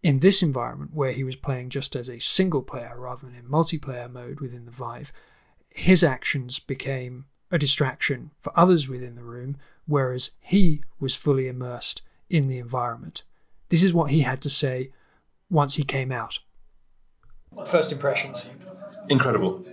in 0.04 0.20
this 0.20 0.44
environment 0.44 0.94
where 0.94 1.14
he 1.14 1.24
was 1.24 1.38
playing 1.38 1.70
just 1.70 1.96
as 1.96 2.10
a 2.10 2.20
single 2.20 2.62
player 2.62 2.94
rather 3.00 3.26
than 3.26 3.36
in 3.36 3.46
multiplayer 3.46 4.12
mode 4.12 4.42
within 4.42 4.66
the 4.66 4.72
Vive, 4.72 5.14
his 5.70 6.04
actions 6.04 6.60
became 6.60 7.26
a 7.52 7.58
distraction 7.58 8.30
for 8.40 8.52
others 8.56 8.88
within 8.88 9.16
the 9.16 9.24
room, 9.24 9.56
whereas 9.86 10.32
he 10.42 10.84
was 11.00 11.16
fully 11.16 11.48
immersed 11.48 12.02
in 12.30 12.48
the 12.48 12.58
environment. 12.58 13.24
This 13.74 13.82
is 13.82 13.92
what 13.92 14.12
he 14.12 14.22
had 14.22 14.42
to 14.42 14.52
say 14.52 14.92
once 15.50 15.74
he 15.74 15.84
came 15.84 16.12
out. 16.12 16.38
First 17.66 17.92
impressions. 17.92 18.48
Incredible, 19.10 19.66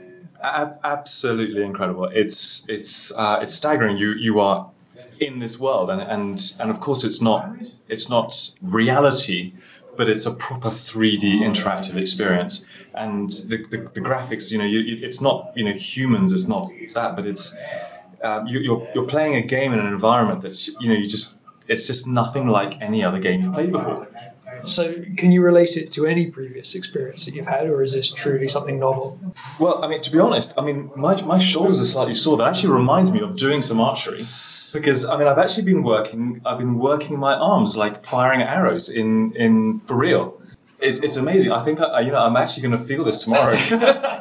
A- 0.42 0.78
absolutely 0.82 1.62
incredible. 1.62 2.06
It's 2.06 2.66
it's 2.70 3.12
uh, 3.12 3.40
it's 3.42 3.52
staggering. 3.52 3.98
You 3.98 4.14
you 4.14 4.40
are 4.40 4.70
in 5.18 5.38
this 5.38 5.60
world, 5.60 5.90
and, 5.90 6.00
and 6.00 6.40
and 6.60 6.70
of 6.70 6.80
course 6.80 7.04
it's 7.04 7.20
not 7.20 7.54
it's 7.90 8.08
not 8.08 8.32
reality 8.62 9.52
but 9.98 10.08
it's 10.08 10.24
a 10.24 10.30
proper 10.30 10.70
3D 10.70 11.42
interactive 11.42 11.96
experience. 11.96 12.66
And 12.94 13.28
the, 13.28 13.58
the, 13.72 13.78
the 13.96 14.00
graphics, 14.00 14.50
you 14.50 14.56
know, 14.56 14.64
you, 14.64 14.96
it's 15.06 15.20
not 15.20 15.52
you 15.56 15.64
know 15.66 15.74
humans, 15.74 16.32
it's 16.32 16.48
not 16.48 16.68
that, 16.94 17.16
but 17.16 17.26
it's 17.26 17.58
uh, 18.24 18.44
you, 18.46 18.60
you're 18.60 18.88
you're 18.94 19.06
playing 19.06 19.34
a 19.36 19.42
game 19.42 19.74
in 19.74 19.78
an 19.78 19.88
environment 19.88 20.40
that's 20.40 20.68
you 20.80 20.88
know 20.88 20.94
you 20.94 21.06
just 21.06 21.39
it's 21.70 21.86
just 21.86 22.08
nothing 22.08 22.48
like 22.48 22.80
any 22.82 23.04
other 23.04 23.20
game 23.20 23.42
you've 23.42 23.54
played 23.54 23.72
before. 23.72 24.08
So, 24.64 24.92
can 25.16 25.32
you 25.32 25.40
relate 25.42 25.76
it 25.76 25.92
to 25.92 26.06
any 26.06 26.30
previous 26.30 26.74
experience 26.74 27.26
that 27.26 27.34
you've 27.34 27.46
had, 27.46 27.66
or 27.68 27.82
is 27.82 27.94
this 27.94 28.12
truly 28.12 28.48
something 28.48 28.78
novel? 28.78 29.18
Well, 29.58 29.82
I 29.82 29.88
mean, 29.88 30.02
to 30.02 30.10
be 30.10 30.18
honest, 30.18 30.58
I 30.58 30.62
mean, 30.62 30.90
my, 30.96 31.22
my 31.22 31.38
shoulders 31.38 31.80
are 31.80 31.84
slightly 31.84 32.12
sore. 32.12 32.38
That 32.38 32.48
actually 32.48 32.74
reminds 32.74 33.10
me 33.10 33.20
of 33.20 33.36
doing 33.36 33.62
some 33.62 33.80
archery 33.80 34.24
because 34.72 35.08
I 35.08 35.16
mean, 35.16 35.28
I've 35.28 35.38
actually 35.38 35.64
been 35.64 35.82
working. 35.82 36.42
I've 36.44 36.58
been 36.58 36.78
working 36.78 37.18
my 37.18 37.34
arms, 37.34 37.76
like 37.76 38.04
firing 38.04 38.42
arrows 38.42 38.90
in 38.90 39.34
in 39.36 39.80
for 39.80 39.96
real. 39.96 40.42
It's, 40.82 41.00
it's 41.00 41.16
amazing. 41.16 41.52
I 41.52 41.64
think 41.64 41.80
I, 41.80 42.00
you 42.00 42.10
know 42.10 42.18
I'm 42.18 42.36
actually 42.36 42.68
going 42.68 42.78
to 42.78 42.84
feel 42.84 43.04
this 43.04 43.24
tomorrow. 43.24 43.56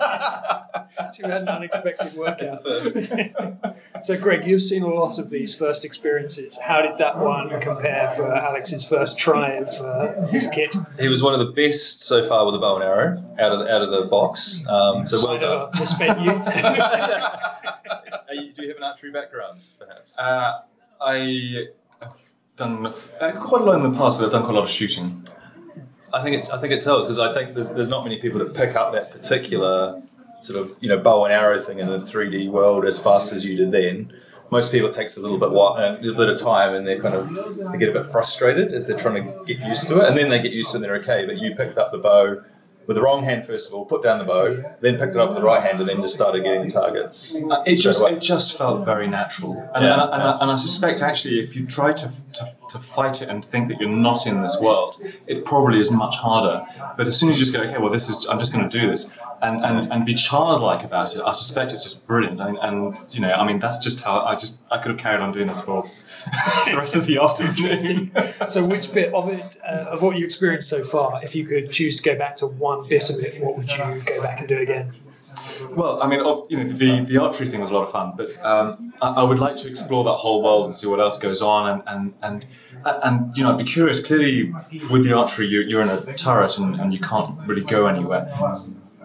So 1.12 1.26
we 1.26 1.32
had 1.32 1.42
an 1.44 1.50
unexpected 1.50 2.14
workout. 2.16 2.42
It's 2.42 2.54
a 2.54 2.58
first. 2.58 2.96
So, 4.02 4.18
Greg, 4.18 4.46
you've 4.48 4.62
seen 4.62 4.84
a 4.84 4.88
lot 4.88 5.20
of 5.20 5.30
these 5.30 5.56
first 5.56 5.86
experiences. 5.86 6.58
How 6.58 6.82
did 6.82 6.98
that 6.98 7.18
one 7.18 7.60
compare 7.62 8.10
for 8.10 8.34
Alex's 8.34 8.84
first 8.84 9.18
try 9.18 9.54
of 9.54 9.68
uh, 9.70 10.26
this 10.32 10.50
kit? 10.50 10.76
He 11.00 11.08
was 11.08 11.22
one 11.22 11.34
of 11.34 11.40
the 11.40 11.54
best 11.54 12.02
so 12.02 12.28
far 12.28 12.46
with 12.46 12.56
a 12.56 12.60
bow 12.60 12.76
and 12.76 12.84
arrow 12.84 13.36
out 13.40 13.52
of 13.52 13.60
the, 13.60 13.74
out 13.74 13.82
of 13.82 13.92
the 13.92 14.08
box. 14.10 14.66
Um, 14.68 15.06
so 15.08 15.28
well 15.28 15.40
done. 15.40 15.70
a 15.74 15.80
misspent 15.80 16.22
youth. 16.22 16.48
Are 16.48 18.34
you, 18.36 18.54
do 18.54 18.62
you 18.62 18.68
have 18.70 18.78
an 18.78 18.84
archery 18.84 19.12
background, 19.12 19.60
perhaps? 19.80 20.18
Uh, 20.20 20.62
I 21.02 21.68
have 22.02 22.18
done 22.58 22.86
uh, 22.86 23.32
quite 23.42 23.62
a 23.62 23.66
lot 23.66 23.84
in 23.84 23.92
the 23.92 23.98
past. 23.98 24.22
I've 24.22 24.32
done 24.32 24.44
quite 24.44 24.54
a 24.54 24.60
lot 24.60 24.64
of 24.64 24.70
shooting. 24.70 25.24
I 26.14 26.24
think 26.24 26.38
it's 26.38 26.50
I 26.50 26.58
think 26.60 26.74
it 26.74 26.82
tells 26.82 27.06
because 27.06 27.20
I 27.20 27.34
think 27.34 27.54
there's, 27.54 27.72
there's 27.72 27.90
not 27.90 28.04
many 28.04 28.20
people 28.20 28.40
that 28.40 28.56
pick 28.56 28.76
up 28.76 28.94
that 28.94 29.12
particular 29.12 30.02
sort 30.40 30.62
of 30.62 30.76
you 30.80 30.90
know 30.90 30.98
bow 30.98 31.26
and 31.26 31.34
arrow 31.34 31.60
thing 31.60 31.80
in 31.80 31.88
the 31.88 31.96
3D 31.96 32.50
world 32.50 32.86
as 32.86 33.02
fast 33.02 33.34
as 33.34 33.46
you 33.46 33.56
did 33.56 33.72
then. 33.72 34.14
Most 34.52 34.72
people 34.72 34.90
it 34.90 34.94
takes 34.94 35.16
a 35.18 35.22
little 35.22 35.38
bit 35.38 35.52
while, 35.52 35.76
a 35.78 36.00
little 36.02 36.18
bit 36.18 36.30
of 36.30 36.40
time, 36.40 36.74
and 36.74 36.88
they're 36.88 37.00
kind 37.00 37.14
of 37.14 37.72
they 37.72 37.78
get 37.78 37.90
a 37.90 37.94
bit 37.94 38.06
frustrated 38.06 38.74
as 38.74 38.88
they're 38.88 38.98
trying 38.98 39.24
to 39.24 39.44
get 39.46 39.60
used 39.60 39.88
to 39.90 40.02
it, 40.02 40.10
and 40.10 40.18
then 40.18 40.30
they 40.30 40.42
get 40.42 40.54
used 40.54 40.72
to 40.72 40.78
it 40.78 40.82
and 40.82 40.86
they're 40.86 41.02
okay. 41.02 41.26
But 41.28 41.38
you 41.38 41.56
picked 41.56 41.78
up 41.78 41.92
the 41.92 42.00
bow 42.00 42.44
with 42.90 42.96
the 42.96 43.04
wrong 43.04 43.24
hand 43.24 43.46
first 43.46 43.68
of 43.68 43.76
all, 43.76 43.86
put 43.86 44.02
down 44.02 44.18
the 44.18 44.26
bow, 44.26 44.46
then 44.82 44.98
picked 44.98 45.14
it 45.16 45.22
up 45.22 45.30
with 45.30 45.38
the 45.38 45.44
right 45.44 45.62
hand, 45.64 45.80
and 45.80 45.88
then 45.88 46.02
just 46.02 46.16
started 46.16 46.44
getting 46.44 46.64
the 46.64 46.70
targets. 46.72 47.40
Uh, 47.40 47.62
It 47.68 47.76
just 47.76 48.02
away. 48.02 48.14
it 48.14 48.20
just 48.20 48.58
felt 48.58 48.84
very 48.84 49.08
natural, 49.08 49.54
and, 49.76 49.86
Yeah. 49.86 49.94
and, 49.94 50.02
I- 50.02 50.14
and, 50.16 50.24
I, 50.24 50.38
and 50.42 50.52
I 50.52 50.56
suspect 50.56 51.04
actually 51.04 51.40
if 51.46 51.56
you 51.56 51.68
try 51.68 51.92
to, 51.94 52.08
to 52.38 52.44
to 52.72 52.80
fight 52.80 53.22
it 53.24 53.30
and 53.30 53.44
think 53.44 53.70
that 53.70 53.80
you're 53.80 53.90
not 54.10 54.26
in 54.28 54.42
this 54.44 54.58
world, 54.62 54.92
it 55.28 55.46
probably 55.46 55.80
is 55.80 55.92
much 55.92 56.18
harder. 56.18 56.66
But 56.98 57.08
as 57.08 57.16
soon 57.20 57.30
as 57.30 57.40
you 57.40 57.46
just 57.46 57.56
go, 57.56 57.62
okay, 57.64 57.78
well 57.80 57.92
this 57.92 58.10
is 58.10 58.26
I'm 58.30 58.40
just 58.40 58.52
going 58.54 58.68
to 58.70 58.80
do 58.80 58.90
this, 58.92 59.12
and, 59.42 59.64
and, 59.66 59.92
and 59.94 60.06
be 60.06 60.14
childlike 60.16 60.84
about 60.84 61.16
it, 61.16 61.22
I 61.26 61.32
suspect 61.32 61.74
it's 61.74 61.84
just 61.84 62.06
brilliant. 62.08 62.40
And, 62.40 62.58
and 62.66 62.98
you 63.14 63.22
know, 63.22 63.32
I 63.32 63.46
mean 63.48 63.60
that's 63.60 63.80
just 63.80 64.04
how 64.04 64.20
I 64.32 64.36
just 64.36 64.64
I 64.72 64.78
could 64.80 64.92
have 64.94 65.00
carried 65.00 65.22
on 65.22 65.32
doing 65.32 65.48
this 65.48 65.62
for 65.62 65.84
the 66.70 66.76
rest 66.78 66.96
of 66.96 67.06
the 67.08 67.18
afternoon. 67.20 68.12
so, 68.48 68.66
which 68.66 68.94
bit 68.94 69.14
of 69.14 69.30
it, 69.30 69.58
uh, 69.66 69.94
of 69.94 70.02
what 70.04 70.18
you 70.18 70.26
experienced 70.26 70.70
so 70.70 70.84
far, 70.84 71.24
if 71.24 71.36
you 71.36 71.46
could 71.48 71.72
choose 71.72 71.98
to 71.98 72.04
go 72.04 72.16
back 72.18 72.38
to 72.38 72.48
one 72.48 72.79
bit 72.88 73.10
of 73.10 73.18
it, 73.18 73.42
what 73.42 73.58
would 73.58 73.70
you 73.70 74.02
go 74.06 74.22
back 74.22 74.40
and 74.40 74.48
do 74.48 74.58
again? 74.58 74.94
Well, 75.72 76.02
I 76.02 76.08
mean, 76.08 76.20
you 76.50 76.58
know, 76.58 76.64
the 76.64 77.02
the 77.02 77.18
archery 77.18 77.48
thing 77.48 77.62
was 77.62 77.72
a 77.72 77.74
lot 77.74 77.84
of 77.84 77.92
fun, 77.92 78.14
but 78.18 78.30
um, 78.44 78.94
I, 79.02 79.10
I 79.10 79.24
would 79.24 79.40
like 79.40 79.58
to 79.58 79.68
explore 79.68 80.04
that 80.06 80.16
whole 80.16 80.42
world 80.42 80.66
and 80.66 80.76
see 80.76 80.88
what 80.88 81.00
else 81.00 81.20
goes 81.20 81.42
on, 81.42 81.70
and 81.70 81.84
and 81.88 82.14
and, 82.22 82.46
and 83.04 83.38
you 83.38 83.44
know, 83.44 83.52
I'd 83.52 83.58
be 83.58 83.64
curious. 83.64 84.06
Clearly, 84.06 84.54
with 84.90 85.04
the 85.04 85.14
archery, 85.18 85.48
you're, 85.48 85.64
you're 85.64 85.82
in 85.82 85.90
a 85.90 86.14
turret 86.14 86.58
and, 86.58 86.76
and 86.76 86.94
you 86.94 87.00
can't 87.00 87.48
really 87.48 87.64
go 87.64 87.88
anywhere. 87.88 88.34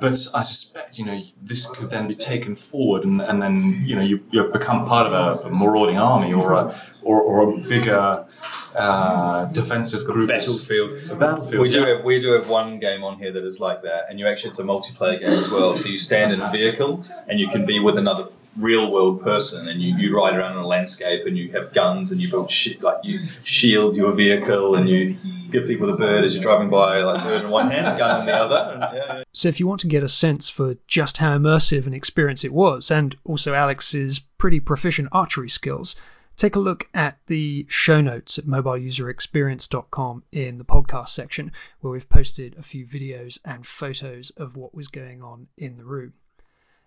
But 0.00 0.14
I 0.34 0.42
suspect, 0.42 0.98
you 0.98 1.06
know, 1.06 1.22
this 1.40 1.70
could 1.70 1.88
then 1.88 2.08
be 2.08 2.14
taken 2.14 2.56
forward, 2.56 3.04
and, 3.04 3.20
and 3.20 3.40
then 3.40 3.84
you 3.86 3.96
know, 3.96 4.02
you, 4.02 4.24
you 4.30 4.44
become 4.44 4.86
part 4.86 5.06
of 5.06 5.12
a, 5.12 5.48
a 5.48 5.50
marauding 5.50 5.98
army 5.98 6.32
or 6.34 6.52
a 6.52 6.76
or, 7.02 7.20
or 7.20 7.54
a 7.54 7.56
bigger 7.68 8.26
uh, 8.74 9.46
defensive 9.46 10.06
group. 10.06 10.28
Battlefield. 10.28 11.10
A 11.10 11.14
battlefield. 11.14 11.62
We 11.62 11.70
do 11.70 11.80
yeah. 11.80 11.96
have 11.96 12.04
we 12.04 12.20
do 12.20 12.32
have 12.32 12.48
one 12.48 12.78
game 12.78 13.04
on 13.04 13.18
here 13.18 13.32
that 13.32 13.44
is 13.44 13.60
like 13.60 13.82
that, 13.82 14.06
and 14.08 14.18
you 14.18 14.26
actually 14.26 14.50
it's 14.50 14.60
a 14.60 14.64
multiplayer 14.64 15.18
game 15.18 15.28
as 15.28 15.50
well. 15.50 15.76
So 15.76 15.88
you 15.88 15.98
stand 15.98 16.32
in 16.32 16.40
a 16.40 16.50
vehicle 16.50 17.04
and 17.28 17.38
you 17.38 17.48
can 17.48 17.66
be 17.66 17.80
with 17.80 17.98
another 17.98 18.28
real 18.58 18.90
world 18.90 19.22
person, 19.22 19.68
and 19.68 19.82
you, 19.82 19.96
you 19.96 20.16
ride 20.16 20.34
around 20.34 20.52
in 20.52 20.58
a 20.58 20.66
landscape, 20.66 21.26
and 21.26 21.36
you 21.36 21.52
have 21.52 21.72
guns, 21.72 22.12
and 22.12 22.20
you 22.20 22.30
build 22.30 22.50
shit 22.50 22.82
like 22.82 22.98
you 23.02 23.24
shield 23.42 23.96
your 23.96 24.12
vehicle, 24.12 24.74
and 24.76 24.88
you 24.88 25.16
give 25.50 25.66
people 25.66 25.86
the 25.86 25.96
bird 25.96 26.24
as 26.24 26.34
you're 26.34 26.42
driving 26.42 26.70
by, 26.70 27.02
like 27.02 27.22
bird 27.22 27.44
in 27.44 27.50
one 27.50 27.70
hand, 27.70 27.98
gun 27.98 28.20
in 28.20 28.26
the 28.26 28.34
other. 28.34 28.72
And, 28.72 28.80
yeah, 28.82 29.16
yeah. 29.16 29.24
So, 29.32 29.48
if 29.48 29.60
you 29.60 29.66
want 29.66 29.80
to 29.80 29.88
get 29.88 30.02
a 30.02 30.08
sense 30.08 30.48
for 30.50 30.76
just 30.86 31.16
how 31.16 31.36
immersive 31.36 31.86
an 31.86 31.94
experience 31.94 32.44
it 32.44 32.52
was, 32.52 32.90
and 32.90 33.16
also 33.24 33.54
Alex's 33.54 34.20
pretty 34.38 34.60
proficient 34.60 35.08
archery 35.12 35.48
skills, 35.48 35.96
take 36.36 36.56
a 36.56 36.60
look 36.60 36.88
at 36.94 37.18
the 37.26 37.66
show 37.68 38.00
notes 38.00 38.38
at 38.38 38.46
mobileuserexperience.com 38.46 40.22
in 40.32 40.58
the 40.58 40.64
podcast 40.64 41.10
section, 41.10 41.52
where 41.80 41.92
we've 41.92 42.08
posted 42.08 42.56
a 42.56 42.62
few 42.62 42.86
videos 42.86 43.38
and 43.44 43.66
photos 43.66 44.30
of 44.30 44.56
what 44.56 44.74
was 44.74 44.88
going 44.88 45.22
on 45.22 45.46
in 45.56 45.76
the 45.76 45.84
room. 45.84 46.12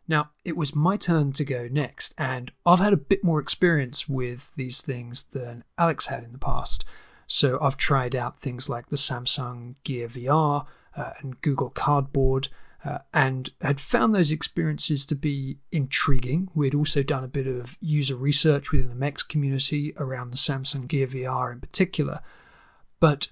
Now, 0.07 0.29
it 0.45 0.55
was 0.55 0.73
my 0.73 0.95
turn 0.95 1.33
to 1.33 1.43
go 1.43 1.67
next, 1.69 2.13
and 2.17 2.51
I've 2.65 2.79
had 2.79 2.93
a 2.93 2.97
bit 2.97 3.23
more 3.23 3.41
experience 3.41 4.07
with 4.07 4.55
these 4.55 4.81
things 4.81 5.23
than 5.23 5.65
Alex 5.77 6.05
had 6.05 6.23
in 6.23 6.31
the 6.31 6.37
past. 6.37 6.85
So 7.27 7.59
I've 7.61 7.75
tried 7.75 8.15
out 8.15 8.39
things 8.39 8.69
like 8.69 8.87
the 8.87 8.95
Samsung 8.95 9.75
Gear 9.83 10.07
VR 10.07 10.65
uh, 10.95 11.11
and 11.19 11.39
Google 11.41 11.69
Cardboard, 11.69 12.47
uh, 12.87 12.99
and 13.13 13.49
had 13.59 13.81
found 13.81 14.15
those 14.15 14.31
experiences 14.31 15.07
to 15.07 15.15
be 15.15 15.59
intriguing. 15.73 16.47
We'd 16.53 16.73
also 16.73 17.03
done 17.03 17.25
a 17.25 17.27
bit 17.27 17.45
of 17.45 17.77
user 17.81 18.15
research 18.15 18.71
within 18.71 18.87
the 18.87 18.95
MEX 18.95 19.23
community 19.23 19.93
around 19.97 20.31
the 20.31 20.37
Samsung 20.37 20.87
Gear 20.87 21.07
VR 21.07 21.51
in 21.51 21.59
particular. 21.59 22.21
But 23.01 23.29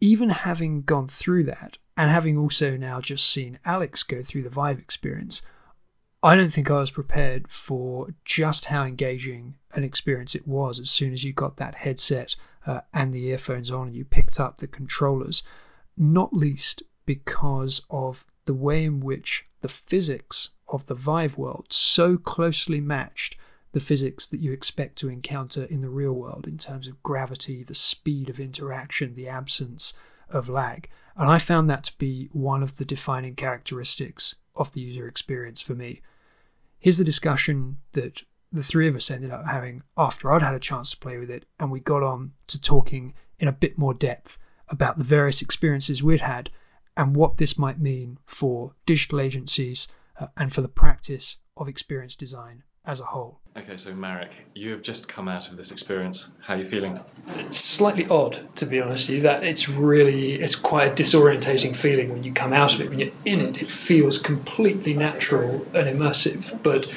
even 0.00 0.30
having 0.30 0.82
gone 0.82 1.08
through 1.08 1.44
that, 1.44 1.76
and 1.98 2.10
having 2.10 2.38
also 2.38 2.78
now 2.78 3.02
just 3.02 3.28
seen 3.28 3.58
Alex 3.62 4.04
go 4.04 4.22
through 4.22 4.44
the 4.44 4.48
Vive 4.48 4.78
experience, 4.78 5.42
I 6.22 6.36
don't 6.36 6.52
think 6.52 6.70
I 6.70 6.78
was 6.78 6.90
prepared 6.90 7.48
for 7.48 8.14
just 8.24 8.64
how 8.64 8.84
engaging 8.84 9.56
an 9.74 9.84
experience 9.84 10.34
it 10.34 10.48
was 10.48 10.80
as 10.80 10.90
soon 10.90 11.12
as 11.12 11.22
you 11.22 11.34
got 11.34 11.58
that 11.58 11.74
headset 11.74 12.36
uh, 12.66 12.80
and 12.94 13.12
the 13.12 13.26
earphones 13.26 13.70
on 13.70 13.88
and 13.88 13.96
you 13.96 14.06
picked 14.06 14.40
up 14.40 14.56
the 14.56 14.66
controllers, 14.66 15.42
not 15.98 16.32
least 16.32 16.84
because 17.06 17.84
of 17.90 18.24
the 18.44 18.54
way 18.54 18.84
in 18.84 19.00
which 19.00 19.46
the 19.60 19.68
physics 19.68 20.50
of 20.68 20.86
the 20.86 20.94
Vive 20.94 21.36
world 21.36 21.66
so 21.70 22.16
closely 22.16 22.80
matched 22.80 23.36
the 23.72 23.80
physics 23.80 24.28
that 24.28 24.40
you 24.40 24.52
expect 24.52 24.96
to 24.96 25.08
encounter 25.08 25.64
in 25.64 25.80
the 25.80 25.88
real 25.88 26.12
world 26.12 26.46
in 26.46 26.56
terms 26.56 26.86
of 26.86 27.02
gravity, 27.02 27.62
the 27.62 27.74
speed 27.74 28.30
of 28.30 28.40
interaction, 28.40 29.14
the 29.14 29.28
absence 29.28 29.94
of 30.28 30.48
lag. 30.48 30.88
And 31.16 31.28
I 31.28 31.38
found 31.38 31.70
that 31.70 31.84
to 31.84 31.98
be 31.98 32.28
one 32.32 32.62
of 32.62 32.76
the 32.76 32.84
defining 32.84 33.34
characteristics 33.34 34.36
of 34.54 34.72
the 34.72 34.80
user 34.80 35.08
experience 35.08 35.60
for 35.60 35.74
me. 35.74 36.02
Here's 36.78 36.98
the 36.98 37.04
discussion 37.04 37.78
that 37.92 38.22
the 38.52 38.62
three 38.62 38.88
of 38.88 38.94
us 38.94 39.10
ended 39.10 39.30
up 39.30 39.44
having 39.44 39.82
after 39.96 40.32
I'd 40.32 40.42
had 40.42 40.54
a 40.54 40.60
chance 40.60 40.92
to 40.92 40.98
play 40.98 41.18
with 41.18 41.30
it, 41.30 41.44
and 41.58 41.70
we 41.70 41.80
got 41.80 42.02
on 42.02 42.32
to 42.48 42.60
talking 42.60 43.14
in 43.38 43.48
a 43.48 43.52
bit 43.52 43.76
more 43.76 43.94
depth 43.94 44.38
about 44.68 44.96
the 44.96 45.04
various 45.04 45.42
experiences 45.42 46.02
we'd 46.02 46.20
had 46.20 46.50
and 46.96 47.16
what 47.16 47.36
this 47.36 47.58
might 47.58 47.78
mean 47.78 48.18
for 48.26 48.72
digital 48.86 49.20
agencies 49.20 49.88
uh, 50.18 50.26
and 50.36 50.52
for 50.52 50.60
the 50.60 50.68
practice 50.68 51.38
of 51.56 51.68
experience 51.68 52.16
design 52.16 52.62
as 52.86 53.00
a 53.00 53.04
whole. 53.04 53.40
Okay, 53.56 53.76
so 53.76 53.94
Marek, 53.94 54.30
you 54.54 54.72
have 54.72 54.82
just 54.82 55.08
come 55.08 55.28
out 55.28 55.48
of 55.48 55.56
this 55.56 55.70
experience. 55.70 56.30
How 56.40 56.54
are 56.54 56.58
you 56.58 56.64
feeling? 56.64 56.98
It's 57.38 57.58
slightly 57.58 58.06
odd, 58.06 58.38
to 58.56 58.66
be 58.66 58.80
honest 58.80 59.08
with 59.08 59.18
you, 59.18 59.22
that 59.22 59.44
it's 59.44 59.68
really 59.68 60.32
it's 60.32 60.56
quite 60.56 60.92
a 60.92 60.94
disorientating 61.02 61.74
feeling 61.76 62.10
when 62.12 62.24
you 62.24 62.32
come 62.32 62.52
out 62.52 62.74
of 62.74 62.80
it. 62.80 62.90
When 62.90 62.98
you're 62.98 63.12
in 63.24 63.40
it, 63.40 63.62
it 63.62 63.70
feels 63.70 64.18
completely 64.18 64.94
natural 64.94 65.66
and 65.72 65.88
immersive. 65.88 66.62
But 66.62 66.88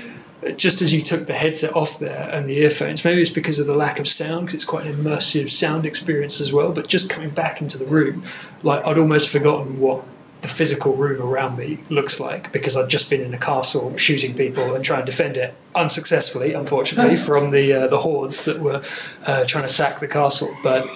just 0.55 0.81
as 0.81 0.93
you 0.93 1.01
took 1.01 1.25
the 1.25 1.33
headset 1.33 1.75
off 1.75 1.99
there 1.99 2.29
and 2.31 2.47
the 2.47 2.57
earphones, 2.59 3.03
maybe 3.03 3.21
it's 3.21 3.29
because 3.29 3.59
of 3.59 3.67
the 3.67 3.75
lack 3.75 3.99
of 3.99 4.07
sound, 4.07 4.41
because 4.41 4.55
it's 4.55 4.65
quite 4.65 4.85
an 4.85 4.93
immersive 4.93 5.51
sound 5.51 5.85
experience 5.85 6.41
as 6.41 6.53
well. 6.53 6.71
But 6.71 6.87
just 6.87 7.09
coming 7.09 7.29
back 7.29 7.61
into 7.61 7.77
the 7.77 7.85
room, 7.85 8.23
like 8.63 8.85
I'd 8.85 8.97
almost 8.97 9.29
forgotten 9.29 9.79
what 9.79 10.03
the 10.41 10.47
physical 10.47 10.95
room 10.95 11.21
around 11.21 11.57
me 11.57 11.79
looks 11.89 12.19
like 12.19 12.51
because 12.51 12.77
I'd 12.77 12.89
just 12.89 13.09
been 13.09 13.21
in 13.21 13.33
a 13.33 13.39
castle 13.39 13.97
shooting 13.97 14.35
people 14.35 14.75
and 14.75 14.85
trying 14.85 15.05
to 15.05 15.11
defend 15.11 15.37
it 15.37 15.53
unsuccessfully, 15.73 16.53
unfortunately, 16.53 17.15
from 17.29 17.49
the 17.49 17.73
uh, 17.73 17.87
the 17.87 17.97
hordes 17.97 18.45
that 18.45 18.59
were 18.59 18.83
uh, 19.25 19.45
trying 19.45 19.63
to 19.63 19.69
sack 19.69 19.99
the 19.99 20.07
castle. 20.07 20.55
But 20.61 20.87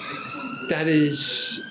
that 0.69 0.87
is, 0.87 1.65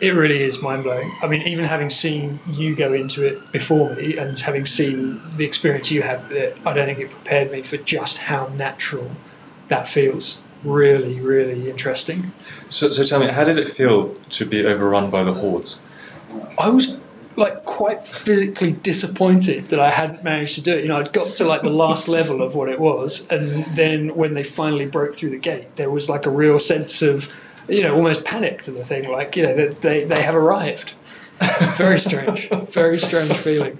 it 0.00 0.14
really 0.14 0.42
is 0.42 0.60
mind 0.60 0.82
blowing. 0.82 1.12
I 1.22 1.28
mean, 1.28 1.42
even 1.42 1.64
having 1.64 1.90
seen 1.90 2.40
you 2.48 2.74
go 2.74 2.92
into 2.92 3.26
it 3.26 3.52
before 3.52 3.94
me 3.94 4.16
and 4.16 4.38
having 4.38 4.64
seen 4.64 5.20
the 5.36 5.44
experience 5.44 5.90
you 5.90 6.02
had 6.02 6.28
with 6.28 6.32
it, 6.32 6.58
I 6.66 6.72
don't 6.72 6.86
think 6.86 6.98
it 6.98 7.10
prepared 7.10 7.50
me 7.52 7.62
for 7.62 7.76
just 7.76 8.18
how 8.18 8.48
natural 8.48 9.10
that 9.68 9.88
feels. 9.88 10.40
really, 10.64 11.20
really 11.20 11.68
interesting. 11.70 12.32
So, 12.70 12.90
so 12.90 13.04
tell 13.04 13.20
me, 13.20 13.28
how 13.28 13.44
did 13.44 13.58
it 13.58 13.68
feel 13.68 14.14
to 14.30 14.46
be 14.46 14.64
overrun 14.64 15.10
by 15.10 15.24
the 15.24 15.34
hordes? 15.34 15.84
I 16.58 16.70
was 16.70 16.98
like 17.36 17.64
quite 17.64 18.06
physically 18.06 18.72
disappointed 18.72 19.68
that 19.70 19.80
I 19.80 19.90
hadn't 19.90 20.24
managed 20.24 20.56
to 20.56 20.62
do 20.62 20.76
it. 20.76 20.82
You 20.82 20.88
know, 20.88 20.96
I'd 20.96 21.12
got 21.12 21.36
to 21.36 21.44
like 21.44 21.62
the 21.62 21.70
last 21.70 22.08
level 22.08 22.42
of 22.42 22.54
what 22.54 22.68
it 22.68 22.80
was, 22.80 23.30
and 23.30 23.64
then 23.76 24.14
when 24.14 24.34
they 24.34 24.42
finally 24.42 24.86
broke 24.86 25.14
through 25.14 25.30
the 25.30 25.38
gate, 25.38 25.76
there 25.76 25.90
was 25.90 26.08
like 26.08 26.26
a 26.26 26.30
real 26.30 26.58
sense 26.58 27.02
of, 27.02 27.28
you 27.68 27.82
know, 27.82 27.94
almost 27.94 28.24
panic 28.24 28.62
to 28.62 28.70
the 28.70 28.84
thing. 28.84 29.10
Like, 29.10 29.36
you 29.36 29.44
know, 29.44 29.54
that 29.54 29.80
they 29.80 30.04
they 30.04 30.22
have 30.22 30.34
arrived. 30.34 30.94
Very 31.76 31.98
strange, 31.98 32.48
very 32.48 32.96
strange 32.96 33.32
feeling. 33.32 33.78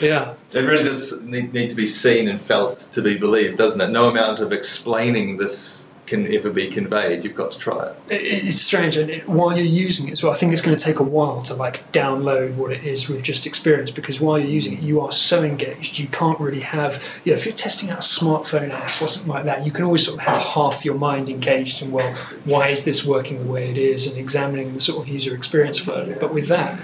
Yeah. 0.00 0.34
It 0.52 0.60
really 0.60 0.84
does 0.84 1.22
need, 1.22 1.52
need 1.52 1.70
to 1.70 1.76
be 1.76 1.86
seen 1.86 2.28
and 2.28 2.40
felt 2.40 2.74
to 2.92 3.02
be 3.02 3.16
believed, 3.16 3.56
doesn't 3.56 3.80
it? 3.80 3.90
No 3.90 4.08
amount 4.08 4.40
of 4.40 4.52
explaining 4.52 5.38
this 5.38 5.86
can 6.12 6.32
ever 6.34 6.50
be 6.50 6.68
conveyed. 6.68 7.24
You've 7.24 7.34
got 7.34 7.52
to 7.52 7.58
try 7.58 7.86
it. 7.86 7.96
it 8.12 8.44
it's 8.44 8.60
strange, 8.60 8.96
and 8.98 9.10
it, 9.10 9.28
while 9.28 9.56
you're 9.56 9.64
using 9.64 10.08
it, 10.08 10.18
so 10.18 10.30
I 10.30 10.34
think 10.34 10.52
it's 10.52 10.62
going 10.62 10.76
to 10.76 10.84
take 10.84 11.00
a 11.00 11.02
while 11.02 11.42
to 11.42 11.54
like 11.54 11.90
download 11.90 12.54
what 12.54 12.70
it 12.70 12.84
is 12.84 13.08
we've 13.08 13.22
just 13.22 13.46
experienced. 13.46 13.94
Because 13.94 14.20
while 14.20 14.38
you're 14.38 14.50
using 14.50 14.74
it, 14.74 14.80
you 14.80 15.00
are 15.00 15.12
so 15.12 15.42
engaged, 15.42 15.98
you 15.98 16.06
can't 16.06 16.38
really 16.38 16.60
have. 16.60 17.02
You 17.24 17.32
know, 17.32 17.38
if 17.38 17.46
you're 17.46 17.54
testing 17.54 17.90
out 17.90 17.98
a 17.98 18.02
smartphone 18.02 18.70
app 18.70 19.00
or 19.00 19.08
something 19.08 19.32
like 19.32 19.46
that, 19.46 19.64
you 19.64 19.72
can 19.72 19.84
always 19.84 20.04
sort 20.06 20.18
of 20.18 20.24
have 20.24 20.42
half 20.42 20.84
your 20.84 20.96
mind 20.96 21.30
engaged 21.30 21.82
in 21.82 21.90
well, 21.90 22.14
why 22.44 22.68
is 22.68 22.84
this 22.84 23.04
working 23.04 23.38
the 23.38 23.50
way 23.50 23.70
it 23.70 23.78
is, 23.78 24.06
and 24.06 24.18
examining 24.18 24.74
the 24.74 24.80
sort 24.80 25.02
of 25.02 25.08
user 25.08 25.34
experience 25.34 25.78
further. 25.78 26.16
But 26.20 26.34
with 26.34 26.48
that, 26.48 26.78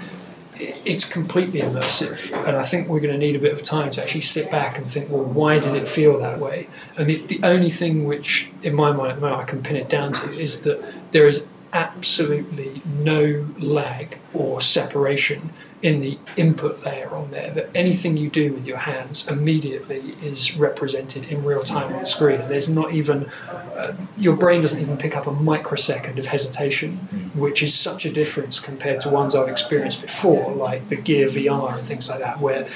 it's 0.59 1.07
completely 1.07 1.61
immersive, 1.61 2.31
and 2.47 2.55
I 2.55 2.63
think 2.63 2.87
we're 2.87 2.99
going 2.99 3.13
to 3.13 3.17
need 3.17 3.35
a 3.35 3.39
bit 3.39 3.53
of 3.53 3.63
time 3.63 3.91
to 3.91 4.03
actually 4.03 4.21
sit 4.21 4.51
back 4.51 4.77
and 4.77 4.91
think, 4.91 5.09
well, 5.09 5.23
why 5.23 5.59
did 5.59 5.75
it 5.75 5.87
feel 5.87 6.19
that 6.19 6.39
way? 6.39 6.67
And 6.97 7.09
the, 7.09 7.25
the 7.25 7.39
only 7.43 7.69
thing 7.69 8.05
which, 8.05 8.51
in 8.61 8.75
my 8.75 8.91
mind, 8.91 9.11
at 9.11 9.15
the 9.15 9.21
moment, 9.21 9.41
I 9.41 9.45
can 9.45 9.63
pin 9.63 9.77
it 9.77 9.89
down 9.89 10.13
to 10.13 10.31
is 10.33 10.61
that 10.63 11.11
there 11.11 11.27
is 11.27 11.47
absolutely 11.71 12.81
no 12.85 13.45
lag 13.59 14.17
or 14.33 14.61
separation 14.61 15.49
in 15.81 15.99
the 15.99 16.17
input 16.35 16.83
layer 16.83 17.15
on 17.15 17.31
there 17.31 17.51
that 17.51 17.69
anything 17.75 18.17
you 18.17 18.29
do 18.29 18.51
with 18.53 18.67
your 18.67 18.77
hands 18.77 19.27
immediately 19.27 19.99
is 20.23 20.57
represented 20.57 21.31
in 21.31 21.43
real 21.43 21.63
time 21.63 21.93
on 21.93 21.99
the 22.01 22.05
screen. 22.05 22.41
There's 22.47 22.69
not 22.69 22.91
even, 22.93 23.29
uh, 23.49 23.93
your 24.17 24.35
brain 24.35 24.61
doesn't 24.61 24.81
even 24.81 24.97
pick 24.97 25.15
up 25.15 25.27
a 25.27 25.31
microsecond 25.31 26.19
of 26.19 26.25
hesitation, 26.25 26.97
which 27.33 27.63
is 27.63 27.73
such 27.73 28.05
a 28.05 28.11
difference 28.11 28.59
compared 28.59 29.01
to 29.01 29.09
ones 29.09 29.35
I've 29.35 29.49
experienced 29.49 30.01
before, 30.01 30.53
like 30.53 30.87
the 30.89 30.97
Gear 30.97 31.27
VR 31.27 31.73
and 31.73 31.81
things 31.81 32.09
like 32.09 32.19
that, 32.19 32.39
where 32.39 32.67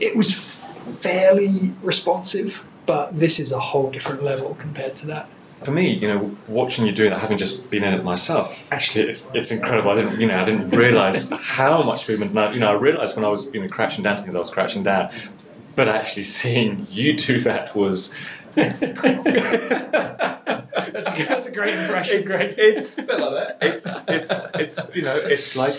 it 0.00 0.14
was 0.16 0.34
fairly 1.00 1.72
responsive, 1.82 2.64
but 2.84 3.18
this 3.18 3.40
is 3.40 3.52
a 3.52 3.58
whole 3.58 3.90
different 3.90 4.22
level 4.22 4.54
compared 4.54 4.96
to 4.96 5.06
that 5.08 5.28
for 5.64 5.70
me, 5.70 5.92
you 5.92 6.08
know, 6.08 6.36
watching 6.48 6.86
you 6.86 6.92
doing 6.92 7.10
that, 7.10 7.18
having 7.18 7.38
just 7.38 7.70
been 7.70 7.82
in 7.82 7.94
it 7.94 8.04
myself, 8.04 8.66
actually, 8.70 9.08
it's 9.08 9.34
it's 9.34 9.50
incredible. 9.50 9.90
I 9.90 9.94
didn't, 9.96 10.20
you 10.20 10.26
know, 10.26 10.40
I 10.40 10.44
didn't 10.44 10.70
realize 10.70 11.30
how 11.40 11.82
much 11.82 12.08
movement. 12.08 12.34
Now, 12.34 12.50
you 12.50 12.60
know, 12.60 12.68
I 12.68 12.74
realized 12.74 13.16
when 13.16 13.24
I 13.24 13.28
was, 13.28 13.52
you 13.52 13.60
know, 13.60 13.68
crashing 13.68 14.04
down 14.04 14.18
things, 14.18 14.36
I 14.36 14.40
was 14.40 14.50
crashing 14.50 14.82
down, 14.82 15.10
but 15.74 15.88
actually 15.88 16.24
seeing 16.24 16.86
you 16.90 17.14
do 17.14 17.40
that 17.40 17.74
was. 17.74 18.16
that's, 18.54 18.80
a, 21.10 21.24
that's 21.26 21.46
a 21.46 21.52
great 21.52 21.74
impression. 21.74 22.20
It's, 22.20 22.36
great. 22.36 22.54
It's, 22.58 23.08
it's 23.60 24.08
it's 24.08 24.46
it's 24.54 24.80
you 24.94 25.02
know 25.02 25.16
it's 25.16 25.56
like 25.56 25.74